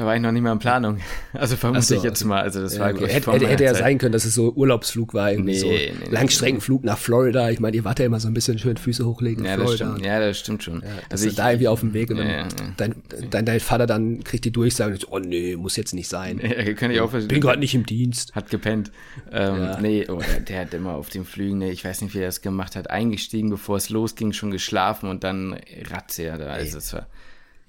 [0.00, 0.98] da war ich noch nicht mal in Planung.
[1.32, 2.40] Also vermute so, ich jetzt also- mal.
[2.40, 3.06] Also das Ja, war, okay.
[3.06, 5.92] hätte, hätte, hätte ja sein können, dass es so Urlaubsflug war, irgendwie Nee, so nee,
[6.00, 7.50] nee, Langstreckenflug nach Florida.
[7.50, 9.90] Ich meine, ihr wart ja immer so ein bisschen schön Füße hochlegen Ja, das Florida.
[9.92, 10.82] stimmt, ja, das stimmt schon.
[10.82, 12.48] Also also ich, da irgendwie auf dem Weg und dann Ja, ja, ja.
[12.78, 12.94] Dein,
[13.30, 16.40] dein, dein Vater dann kriegt die Durchsage, oh nee, muss jetzt nicht sein.
[16.42, 17.28] ja, kann ich auch verstehen.
[17.28, 18.34] Bin gerade nicht im Dienst.
[18.34, 18.90] Hat gepennt.
[19.30, 19.80] Ähm, Ja.
[19.80, 22.26] Nee, oh, der, der hat immer auf den Flügen, nee, ich weiß nicht, wie er
[22.26, 25.56] das gemacht hat, eingestiegen, bevor es losging, schon geschlafen und dann
[25.90, 26.46] ratze er da.
[26.46, 27.06] Also es war,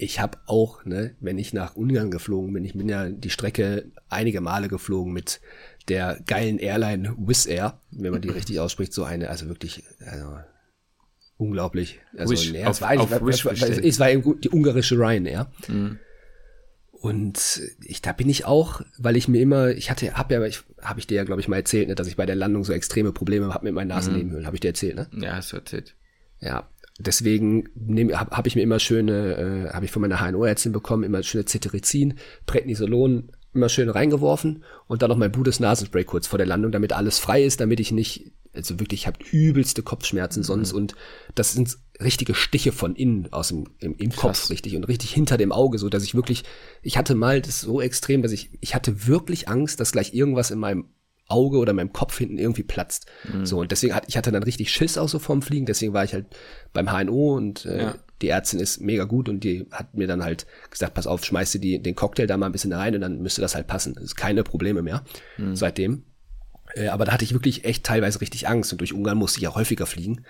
[0.01, 3.91] ich habe auch, ne, wenn ich nach Ungarn geflogen bin, ich bin ja die Strecke
[4.09, 5.39] einige Male geflogen mit
[5.89, 10.37] der geilen Airline Wizz Air, wenn man die richtig ausspricht, so eine, also wirklich, also
[11.37, 11.99] unglaublich.
[12.17, 14.49] Also, Wish, nee, auf- es war eigentlich, auf Wish es war, es war eben die
[14.49, 15.51] ungarische Ryanair.
[15.67, 15.99] Mhm.
[16.91, 20.61] Und ich, da bin ich auch, weil ich mir immer, ich hatte, hab ja, ich,
[20.81, 22.73] habe ich dir ja, glaube ich, mal erzählt, ne, dass ich bei der Landung so
[22.73, 25.07] extreme Probleme habe mit meinen Nasennebenhöhlen, habe ich dir erzählt, ne?
[25.19, 25.95] Ja, hast du erzählt.
[26.39, 26.67] Ja,
[27.07, 27.69] deswegen
[28.13, 31.45] habe hab ich mir immer schöne, äh, habe ich von meiner HNO-Ärztin bekommen, immer schöne
[31.45, 36.71] Cetirizin, Prednisolon immer schön reingeworfen und dann noch mein blutes Nasenspray kurz vor der Landung,
[36.71, 40.95] damit alles frei ist, damit ich nicht, also wirklich, ich habe übelste Kopfschmerzen sonst und
[41.35, 45.37] das sind richtige Stiche von innen aus dem im, im Kopf richtig und richtig hinter
[45.37, 46.43] dem Auge, so dass ich wirklich,
[46.81, 50.51] ich hatte mal das so extrem, dass ich, ich hatte wirklich Angst, dass gleich irgendwas
[50.51, 50.85] in meinem
[51.31, 53.05] Auge oder meinem Kopf hinten irgendwie platzt.
[53.43, 56.03] So, und deswegen hatte ich hatte dann richtig Schiss auch so vorm Fliegen, deswegen war
[56.03, 56.25] ich halt
[56.73, 57.95] beim HNO und äh, Ja.
[58.21, 61.51] die Ärztin ist mega gut und die hat mir dann halt gesagt, pass auf, schmeiß
[61.53, 63.93] dir den Cocktail da mal ein bisschen rein und dann müsste das halt passen.
[63.95, 65.03] Das ist keine Probleme mehr
[65.53, 66.03] seitdem.
[66.75, 69.43] Äh, aber da hatte ich wirklich echt teilweise richtig Angst und durch Ungarn musste ich
[69.43, 70.23] ja häufiger fliegen.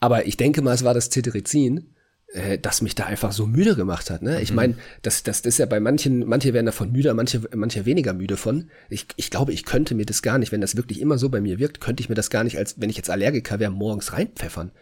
[0.00, 1.94] Aber ich denke mal, es war das Cetirizin,
[2.32, 4.22] äh, das mich da einfach so müde gemacht hat.
[4.22, 4.40] Ne?
[4.40, 7.84] Ich meine, das, das, das ist ja bei manchen, manche werden davon müde, manche, manche
[7.86, 8.70] weniger müde von.
[8.88, 11.40] Ich, ich glaube, ich könnte mir das gar nicht, wenn das wirklich immer so bei
[11.40, 14.12] mir wirkt, könnte ich mir das gar nicht, als wenn ich jetzt Allergiker wäre, morgens
[14.12, 14.72] reinpfeffern.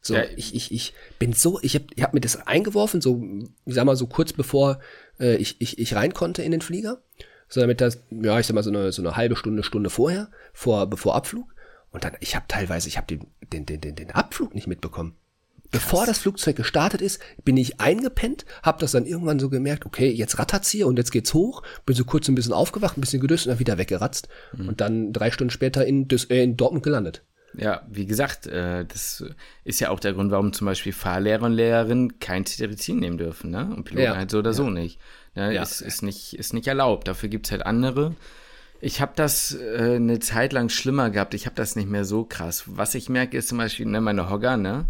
[0.00, 0.24] So, Ja.
[0.36, 3.22] ich, ich, ich bin so, ich habe ich hab mir das eingeworfen, so,
[3.64, 4.78] ich sag mal, so kurz bevor
[5.18, 7.02] äh, ich, ich, ich rein konnte in den Flieger.
[7.48, 10.30] So damit das, ja, ich sag mal, so eine, so eine halbe Stunde, Stunde vorher,
[10.52, 11.54] vor, bevor Abflug.
[11.90, 15.16] Und dann, ich habe teilweise, ich habe den, den, den, den, den Abflug nicht mitbekommen.
[15.70, 20.08] Bevor das Flugzeug gestartet ist, bin ich eingepennt, habe das dann irgendwann so gemerkt, okay,
[20.08, 23.20] jetzt rattert's hier und jetzt geht's hoch, bin so kurz ein bisschen aufgewacht, ein bisschen
[23.20, 27.22] gedüst und dann wieder weggeratzt und dann drei Stunden später in, äh, in Dortmund gelandet.
[27.56, 29.24] Ja, wie gesagt, äh, das
[29.64, 33.50] ist ja auch der Grund, warum zum Beispiel Fahrlehrer und Lehrerinnen kein Cetirizin nehmen dürfen,
[33.50, 33.72] ne?
[33.76, 34.98] Und Piloten Ja, halt so oder so nicht.
[35.34, 35.54] Ne?
[35.54, 35.62] Ja.
[35.62, 36.34] Ist, ist, nicht.
[36.34, 37.06] ist nicht erlaubt.
[37.06, 38.14] Dafür gibt's halt andere.
[38.80, 41.34] Ich habe das äh, eine Zeit lang schlimmer gehabt.
[41.34, 42.64] Ich habe das nicht mehr so krass.
[42.66, 44.86] Was ich merke, ist zum Beispiel ne, meine Hogger, ne?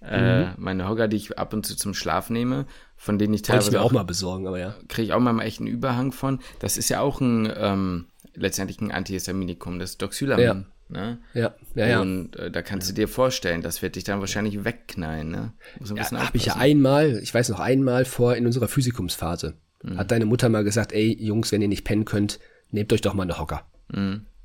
[0.00, 3.52] Äh, meine Hogger, die ich ab und zu zum Schlaf nehme, von denen ich Wollte
[3.52, 4.74] ich teilweise mir auch auch mal besorgen, aber ja.
[4.88, 6.40] kriege ich auch mal echt einen Überhang von.
[6.60, 10.44] Das ist ja auch ein ähm, letztendlich ein Antihistaminikum, das Doxylamin.
[10.44, 10.64] Ja.
[10.90, 11.18] Ne?
[11.34, 12.00] Ja, ja, ja.
[12.00, 15.52] Und äh, da kannst du dir vorstellen, das wird dich dann wahrscheinlich wegknallen, ne?
[15.80, 19.54] Muss ein Ja, habe ich ja einmal, ich weiß noch einmal vor in unserer Physikumsphase,
[19.82, 19.98] Mhm.
[19.98, 22.40] hat deine Mutter mal gesagt, ey Jungs, wenn ihr nicht pennen könnt,
[22.70, 23.66] nehmt euch doch mal eine Hocker.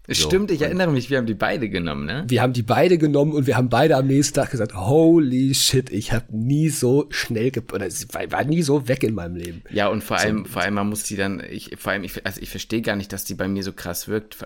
[0.05, 2.25] Es Stimmt, ich erinnere mich, wir haben die beide genommen, ne?
[2.27, 5.89] Wir haben die beide genommen und wir haben beide am nächsten Tag gesagt, holy shit,
[5.91, 9.37] ich habe nie so schnell ge oder es war, war nie so weg in meinem
[9.37, 9.63] Leben.
[9.69, 12.41] Ja, und vor allem, vor allem, man muss die dann, ich, vor allem, ich, also
[12.41, 14.37] ich verstehe gar nicht, dass die bei mir so krass wirkt.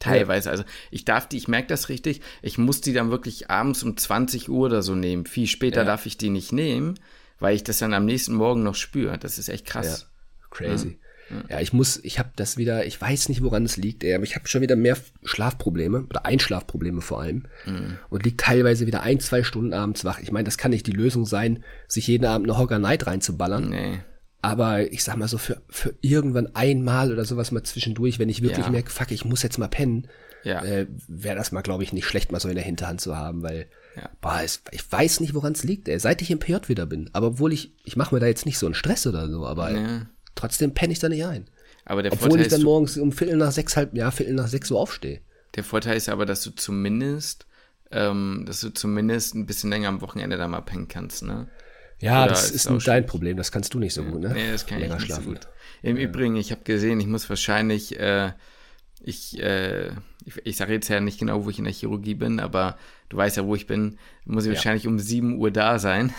[0.00, 3.84] Teilweise, also ich darf die, ich merke das richtig, ich muss die dann wirklich abends
[3.84, 5.24] um 20 Uhr oder so nehmen.
[5.24, 5.84] Viel später Ja.
[5.84, 6.98] darf ich die nicht nehmen,
[7.38, 9.18] weil ich das dann am nächsten Morgen noch spüre.
[9.18, 10.10] Das ist echt krass.
[10.50, 10.98] Crazy.
[11.48, 14.24] Ja, ich muss, ich habe das wieder, ich weiß nicht, woran es liegt, ey, aber
[14.24, 17.44] ich habe schon wieder mehr Schlafprobleme oder Einschlafprobleme vor allem
[18.10, 20.20] und liegt teilweise wieder ein, zwei Stunden abends wach.
[20.20, 23.70] Ich meine, das kann nicht die Lösung sein, sich jeden Abend eine Hogger Night reinzuballern.
[23.70, 24.00] Nee.
[24.42, 28.42] Aber ich sag mal so, für, für irgendwann einmal oder sowas mal zwischendurch, wenn ich
[28.42, 28.72] wirklich Ja.
[28.72, 30.06] merke, fuck, ich muss jetzt mal pennen,
[30.42, 30.62] Ja.
[30.62, 33.42] äh, wäre das mal, glaube ich, nicht schlecht, mal so in der Hinterhand zu haben,
[33.42, 34.10] weil, Ja.
[34.20, 37.08] boah, es, ich weiß nicht, woran es liegt, ey, seit ich im PJ wieder bin.
[37.14, 39.70] Aber obwohl ich, ich mache mir da jetzt nicht so einen Stress oder so, aber
[39.72, 40.06] Ja.
[40.34, 41.48] Trotzdem penne ich da nicht ein.
[41.84, 44.34] Aber der Obwohl Vorteil ich dann ist, morgens um Viertel nach sechs, halb, ja, Viertel
[44.34, 45.20] nach sechs Uhr aufstehe.
[45.56, 47.46] der Vorteil ist aber, dass du zumindest,
[47.90, 51.48] ähm, dass du zumindest ein bisschen länger am Wochenende da mal pennen kannst, ne?
[52.00, 53.06] Ja, Oder das ist ist dein.
[53.06, 54.30] Problem, das kannst du nicht so gut, ne?
[54.32, 55.24] Nee, das kann Länger ich nicht schlafen.
[55.24, 55.48] so gut.
[55.82, 58.32] Im Übrigen, ich habe gesehen, ich muss wahrscheinlich, äh,
[59.00, 59.88] ich, äh,
[60.24, 62.76] ich, ich sage jetzt ja nicht genau, wo ich in der Chirurgie bin, aber
[63.10, 64.54] du weißt ja, wo ich bin, muss ich Ja.
[64.54, 66.12] wahrscheinlich um 7 Uhr da sein.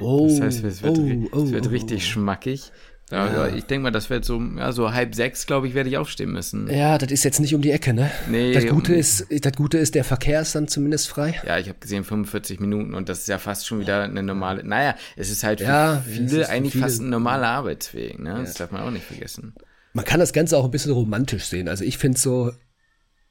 [0.00, 2.72] Oh, Das heißt, es wird, oh, oh, es wird oh, richtig schmackig.
[3.10, 5.96] Aber Ich denke mal, das wird so, ja, so halb sechs, glaube ich, werde ich
[5.96, 6.68] aufstehen müssen.
[6.70, 8.10] Ja, das ist jetzt nicht um die Ecke, ne?
[8.28, 11.40] Nee, das Gute um- ist, das Gute ist, der Verkehr ist dann zumindest frei.
[11.46, 14.62] Ja, ich habe gesehen 45 Minuten und das ist ja fast schon wieder eine normale.
[14.64, 18.34] Naja, es ist halt für Ja, viele eigentlich viele- fast ein normaler Arbeitsweg, ne?
[18.44, 19.54] Das darf man auch nicht vergessen.
[19.94, 21.66] Man kann das Ganze auch ein bisschen romantisch sehen.
[21.68, 22.52] Also ich finde so,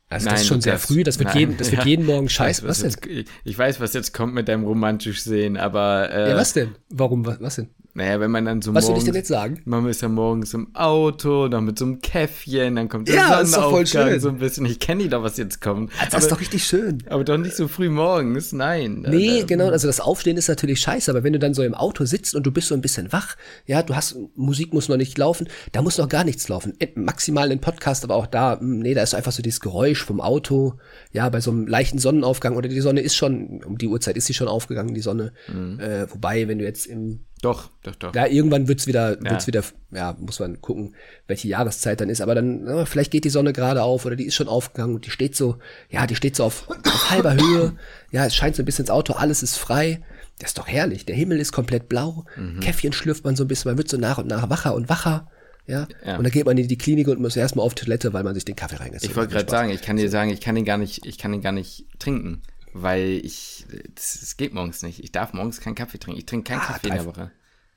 [0.09, 1.87] also das Nein, ist schon sehr früh, das wird, nein, jeden, das wird ja.
[1.87, 2.63] jeden Morgen scheiße.
[2.63, 2.89] weiß, Was denn?
[2.89, 6.53] jetzt, ich, ich weiß, was jetzt kommt mit deinem romantisch sehen, aber äh, Ja, was
[6.53, 6.75] denn?
[6.89, 7.69] Warum, was, was denn?
[7.97, 9.61] Naja, wenn man dann so Was will morgens, ich denn jetzt sagen?
[9.65, 13.39] man ist ja morgens im Auto, dann mit so einem Käffchen, dann kommt der Ja,
[13.39, 14.19] ist doch voll Sonnenaufgang schön.
[14.21, 14.65] so ein bisschen.
[14.67, 15.91] Ich kenne die doch, was jetzt kommt.
[15.99, 17.03] Das aber, ist doch richtig schön.
[17.09, 19.03] aber doch nicht so früh morgens, nein.
[19.09, 21.73] Nee, Äh, genau, also das Aufstehen ist natürlich scheiße, aber wenn du dann so im
[21.73, 23.35] Auto sitzt und du bist so ein bisschen wach,
[23.65, 26.73] ja, du hast, Musik muss noch nicht laufen, da muss noch gar nichts laufen.
[26.79, 30.03] Äh, Maximal ein Podcast, aber auch da, mh, nee, da ist einfach so dieses Geräusch
[30.05, 30.75] vom Auto,
[31.11, 34.27] ja, bei so einem leichten Sonnenaufgang oder die Sonne ist schon, um die Uhrzeit ist
[34.27, 35.33] sie schon aufgegangen, die Sonne.
[35.51, 35.79] Mhm.
[35.79, 38.15] Äh, wobei, wenn du jetzt im, Doch, doch, doch.
[38.15, 40.95] Ja, irgendwann wird's wieder, wird's wieder, ja, muss man gucken,
[41.27, 42.21] welche Jahreszeit dann ist.
[42.21, 45.05] Aber dann, na, vielleicht geht die Sonne gerade auf oder die ist schon aufgegangen und
[45.05, 45.57] die steht so,
[45.89, 47.75] ja, die steht so auf, auf halber Höhe.
[48.11, 50.01] Ja, es scheint so ein bisschen ins Auto, alles ist frei.
[50.39, 51.05] Das ist doch herrlich.
[51.05, 52.25] Der Himmel ist komplett blau.
[52.35, 52.59] Mhm.
[52.59, 55.29] Käffchen schlürft man so ein bisschen, man wird so nach und nach wacher und wacher.
[55.67, 55.87] Ja?
[56.05, 56.17] Ja.
[56.17, 58.45] Und dann geht man in die Klinik und muss erstmal auf Toilette, weil man sich
[58.45, 59.47] den Kaffee reingezogen Ich wollte hat.
[59.47, 61.51] gerade sagen, ich kann dir sagen, ich kann den gar nicht, ich kann den gar
[61.51, 62.41] nicht trinken,
[62.81, 63.65] weil ich,
[63.95, 65.03] das, das geht morgens nicht.
[65.03, 66.19] Ich darf morgens keinen Kaffee trinken.
[66.19, 67.31] Ich trinke keinen Ah, Kaffee in der drei- Woche.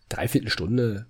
[0.09, 1.07] Dreiviertel Stunde,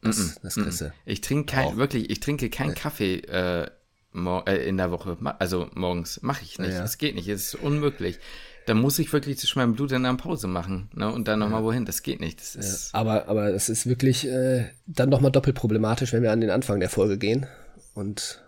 [0.00, 0.92] das, das kriegst du.
[1.06, 1.76] Ich trinke kein, Auch.
[1.76, 3.66] wirklich, ich trinke keinen Kaffee äh,
[4.14, 5.16] äh, in der Woche.
[5.40, 6.72] Also morgens mache ich nicht.
[6.72, 6.80] Ja.
[6.82, 7.26] Das geht nicht.
[7.28, 8.18] Es ist unmöglich.
[8.66, 10.88] Da muss ich wirklich zwischen meinem Blut dann eine Pause machen.
[10.94, 11.10] Ne?
[11.12, 11.84] Und dann nochmal wohin.
[11.84, 12.40] Das geht nicht.
[12.40, 16.40] Das ist, Aber, aber das ist wirklich äh, dann nochmal doppelt problematisch, wenn wir an
[16.40, 17.46] den Anfang der Folge gehen
[17.94, 18.40] und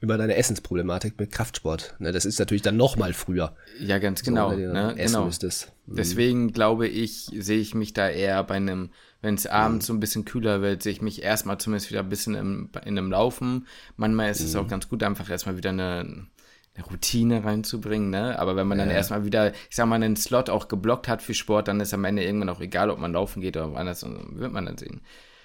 [0.00, 1.96] über deine Essensproblematik mit Kraftsport.
[1.98, 3.56] Ne, das ist natürlich dann nochmal früher.
[3.80, 4.50] ja, ganz genau.
[4.50, 4.94] du ne?
[4.96, 5.24] essen genau.
[5.26, 5.72] müsstest.
[5.86, 8.90] Deswegen glaube ich, sehe ich mich da eher bei einem,
[9.22, 12.08] wenn es abends so ein bisschen kühler wird, sehe ich mich erstmal zumindest wieder ein
[12.08, 13.66] bisschen im, in einem Laufen.
[13.96, 16.26] Manchmal ist es auch ganz gut, einfach erstmal wieder eine,
[16.76, 18.38] eine Routine reinzubringen, ne?
[18.38, 21.34] Aber wenn man dann erstmal wieder, ich sag mal, einen Slot auch geblockt hat für
[21.34, 24.52] Sport, dann ist am Ende irgendwann auch egal, ob man laufen geht oder woanders, wird
[24.52, 25.00] man dann sehen.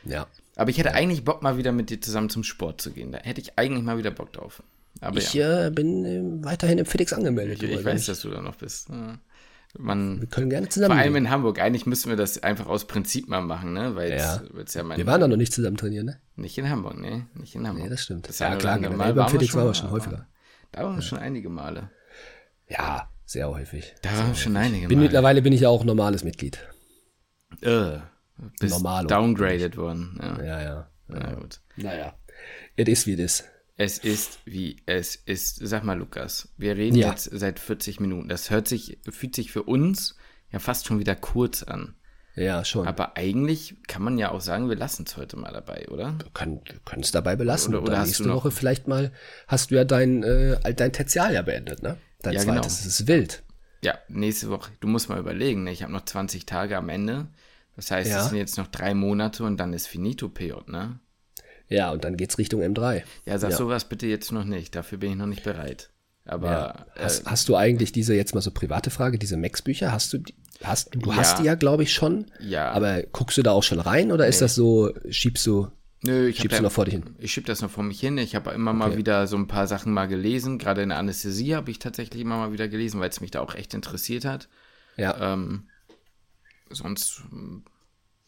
[0.05, 0.27] Ja.
[0.55, 3.11] Aber ich hätte eigentlich Bock, mal wieder mit dir zusammen zum Sport zu gehen.
[3.11, 4.61] Da hätte ich eigentlich mal wieder Bock drauf.
[5.01, 7.61] Aber Ich ja, äh, bin äh, weiterhin im FedEx angemeldet.
[7.63, 8.89] ich, ich weiß, dass du da noch bist.
[8.89, 9.17] Ja.
[9.79, 10.99] Man, Wir können gerne Vor zusammen.
[10.99, 11.25] allem gehen.
[11.25, 11.59] in Hamburg.
[11.59, 13.95] Eigentlich müssten wir das einfach aus Prinzip mal machen, ne?
[13.95, 14.39] Weil Ja.
[14.55, 14.87] jetzt ja.
[14.97, 16.19] Wir waren da noch nicht zusammen trainieren, ne?
[16.35, 17.25] nicht in Hamburg, ne?
[17.33, 17.83] Nicht in Hamburg.
[17.85, 18.29] Nee, das stimmt.
[18.29, 20.27] Das Ja, klar, generell beim waren wir FedEx waren wir schon aber häufiger.
[20.71, 21.89] Da waren wir schon einige Male.
[22.69, 23.95] Ja, sehr häufig.
[24.03, 25.05] Da waren wir schon einige Bin Male.
[25.07, 26.59] mittlerweile bin ich ja auch normales Mitglied.
[27.61, 27.97] Äh,
[28.59, 29.07] bist Normalo.
[29.07, 30.19] downgraded worden.
[30.21, 30.43] Ja.
[30.43, 30.89] Ja, ja.
[31.07, 31.59] Na gut.
[31.75, 32.13] Naja.
[32.75, 33.43] It is wie it is.
[33.75, 35.57] Es ist, wie es ist.
[35.67, 37.09] Sag mal, Lukas, wir reden Ja.
[37.09, 38.29] jetzt seit 40 Minuten.
[38.29, 40.15] Das hört sich, fühlt sich für uns
[40.51, 41.95] ja fast schon wieder kurz an.
[42.35, 42.87] Ja, schon.
[42.87, 46.17] Aber eigentlich kann man ja auch sagen, wir lassen es heute mal dabei, oder?
[46.33, 47.75] kann, können es dabei belassen.
[47.75, 49.11] Oder- oder hast nächste du noch- Woche vielleicht mal,
[49.47, 51.97] hast du ja dein, äh, dein Tertialjahr beendet, ne?
[52.23, 52.45] Dein Ja, zweites.
[52.45, 52.61] genau.
[52.63, 53.43] Das ist wild.
[53.83, 54.71] Ja, nächste Woche.
[54.79, 55.71] Du musst mal überlegen, ne?
[55.71, 57.27] ich habe noch 20 Tage am Ende.
[57.75, 58.19] Das heißt, Ja.
[58.23, 60.99] es sind jetzt noch drei Monate und dann ist finito PJ, ne?
[61.69, 63.03] Ja, und dann geht's Richtung M3.
[63.25, 63.57] Ja, sag Ja.
[63.57, 64.75] sowas bitte jetzt noch nicht.
[64.75, 65.89] Dafür bin ich noch nicht bereit.
[66.25, 66.85] Aber Ja.
[66.95, 70.19] äh, Hast, hast du eigentlich diese, jetzt mal so private Frage, diese Max-Bücher, hast du
[70.19, 71.15] die, hast, du Ja.
[71.15, 72.25] hast die ja, glaube ich, schon.
[72.39, 72.71] Ja.
[72.71, 75.67] Aber guckst du da auch schon rein oder ist das so, schiebst du,
[76.03, 77.15] nö, ich schiebst du noch vor dich hin?
[77.17, 78.17] ich schieb das noch vor mich hin.
[78.19, 78.97] Ich habe immer mal Okay.
[78.99, 80.59] wieder so ein paar Sachen mal gelesen.
[80.59, 83.41] Gerade in der Anästhesie habe ich tatsächlich immer mal wieder gelesen, weil es mich da
[83.41, 84.47] auch echt interessiert hat.
[84.95, 85.67] Ja, Ähm,
[86.69, 87.21] sonst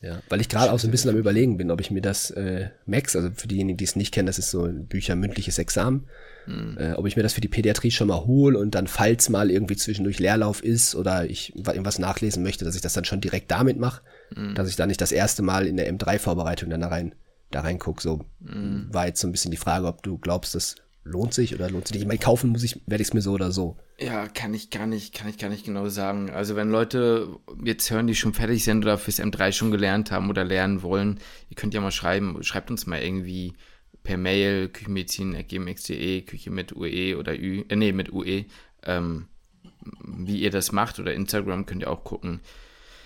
[0.02, 0.22] ja.
[0.30, 2.70] Weil ich gerade auch so ein bisschen am überlegen bin, ob ich mir das äh,
[2.86, 6.08] Max, also für diejenigen, die es nicht kennen, das ist so ein Bücher mündliches Examen,
[6.46, 6.78] Hm.
[6.78, 9.50] äh, ob ich mir das für die Pädiatrie schon mal hole und dann, falls mal
[9.50, 13.20] irgendwie zwischendurch Leerlauf ist oder ich wa- irgendwas nachlesen möchte, dass ich das dann schon
[13.22, 14.04] direkt damit mache,
[14.36, 14.54] Hm.
[14.54, 17.16] dass ich da nicht das erste Mal in der M3-Vorbereitung dann da rein,
[17.50, 18.00] da reinguck.
[18.02, 18.90] So Hm.
[18.92, 20.76] war jetzt so ein bisschen die Frage, ob du glaubst, das
[21.06, 22.01] lohnt sich oder lohnt sich nicht.
[22.01, 23.78] Ich meine, kaufen muss ich, werde ich es mir so oder so.
[23.99, 26.32] Ja, kann ich gar nicht, kann ich gar nicht genau sagen.
[26.32, 27.30] Also wenn Leute
[27.64, 31.20] jetzt hören, die schon fertig sind oder fürs M3 schon gelernt haben oder lernen wollen,
[31.49, 33.53] ihr könnt ja mal schreiben, schreibt uns mal irgendwie
[34.03, 38.45] per Mail, küchenmedizin.gmx.de, Küche mit UE oder Ü, äh, nee, mit UE,
[38.84, 39.28] ähm,
[40.03, 42.41] wie ihr das macht oder Instagram könnt ihr auch gucken.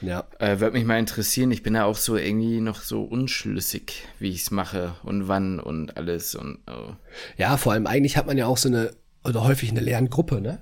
[0.01, 4.07] Ja, Äh, Würde mich mal interessieren, ich bin da auch so irgendwie noch so unschlüssig,
[4.19, 6.93] wie ich es mache und wann und alles und oh.
[7.37, 8.91] ja, vor allem eigentlich hat man ja auch so eine,
[9.23, 10.59] oder häufig eine Lerngruppe, ne?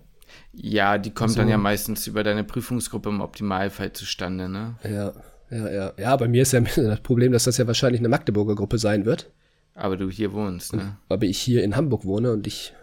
[0.53, 4.75] ja, die kommt dann ja meistens über deine Prüfungsgruppe im Optimalfall zustande, ne?
[4.83, 5.13] Ja,
[5.49, 5.93] ja, ja.
[5.97, 8.55] Ja, bei mir ist ja ein bisschen das Problem, dass das ja wahrscheinlich eine Magdeburger
[8.55, 9.31] Gruppe sein wird.
[9.75, 10.97] Aber du hier wohnst, ne?
[11.07, 12.73] aber ich hier in Hamburg wohne und ich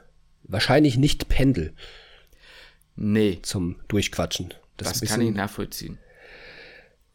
[0.45, 1.75] wahrscheinlich nicht pendel
[2.97, 4.55] Nee, zum Durchquatschen.
[4.77, 5.99] Das, das ist kann ich bisschen, nachvollziehen.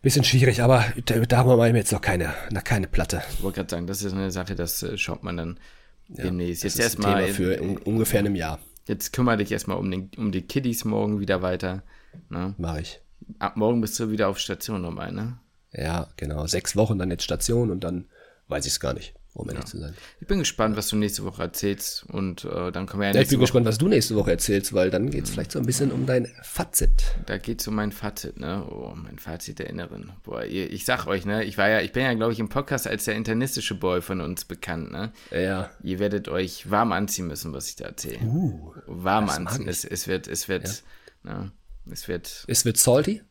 [0.01, 3.21] Bisschen schwierig, aber da, darum machen wir jetzt noch keine, noch keine Platte.
[3.33, 5.59] Ich wollte gerade sagen, das ist eine Sache, das äh, schaut man dann
[6.07, 6.63] demnächst.
[6.63, 10.09] Das Jetzt erstmal, Thema für un, ungefähr einem Jahr, jetzt kümmere dich erstmal um, den,
[10.17, 11.83] um die Kiddies morgen wieder weiter.
[12.29, 12.55] Ne?
[12.57, 13.01] mache ich.
[13.37, 15.39] Ab morgen bist du wieder auf Station dabei, ne?
[15.71, 16.47] Ja, genau.
[16.47, 18.05] Sechs Wochen dann jetzt Station und dann
[18.47, 19.93] weiß ich es gar nicht, um ehrlich zu sein.
[20.19, 23.21] Ich bin gespannt, was du nächste Woche erzählst und äh, dann können wir ja Ja,
[23.21, 25.59] ich bin Woche, gespannt, was du nächste Woche erzählst, weil dann geht es vielleicht so
[25.59, 27.03] ein bisschen um dein Fazit.
[27.25, 28.65] da geht es um mein Fazit, ne?
[28.69, 30.11] Oh, mein Fazit der Inneren.
[30.23, 31.43] Boah, ihr, ich sag euch, ne?
[31.43, 34.19] Ich war ja, ich bin ja, glaube ich, im Podcast als der internistische Boy von
[34.21, 35.11] uns bekannt, ne?
[35.31, 38.19] Ja, Ihr werdet euch warm anziehen müssen, was ich da erzähle.
[38.23, 39.67] uh, warm anziehen.
[39.67, 40.83] Es, es wird, es wird,
[41.23, 41.51] ne?
[41.91, 43.21] Es wird, es wird salty.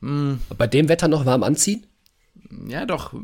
[0.00, 0.40] Hm.
[0.56, 1.84] Bei dem Wetter noch warm anziehen?
[2.66, 3.14] Ja doch,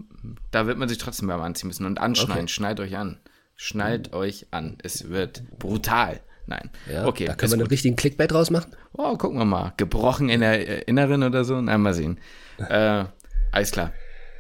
[0.51, 2.45] da wird man sich trotzdem warm anziehen müssen und anschneiden.
[2.45, 2.49] Okay.
[2.49, 3.19] Schneidet euch an.
[3.57, 4.79] Schnallt euch an.
[4.83, 6.21] Es wird brutal.
[6.47, 6.71] Nein.
[6.91, 7.27] Ja, okay.
[7.27, 7.73] Da können wir einen gut.
[7.73, 8.75] richtigen Clickbait draus machen.
[8.93, 9.73] Oh, gucken wir mal.
[9.77, 11.61] Gebrochen in der äh, Inneren oder so?
[11.61, 12.19] Nein, mal sehen.
[12.59, 13.05] äh,
[13.53, 13.93] alles klar.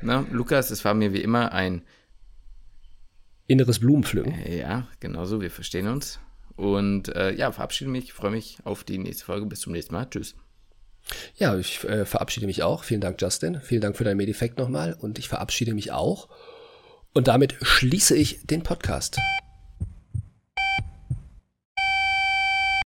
[0.03, 1.83] Na, Lukas, es war mir wie immer ein
[3.47, 4.35] inneres Blumenpflücken.
[4.35, 6.19] Äh, ja, genau so, wir verstehen uns.
[6.57, 9.47] Und äh, ja, verabschiede mich, freue mich auf die nächste Folge.
[9.47, 10.09] Bis zum nächsten Mal.
[10.11, 10.35] Tschüss.
[11.37, 12.85] Ja, ich äh, verabschiede mich auch.
[12.85, 13.61] Vielen Dank, Justin.
[13.61, 14.95] Vielen Dank für dein Medifekt nochmal.
[14.99, 16.29] Und ich verabschiede mich auch.
[17.13, 19.19] Und damit schließe ich den Podcast.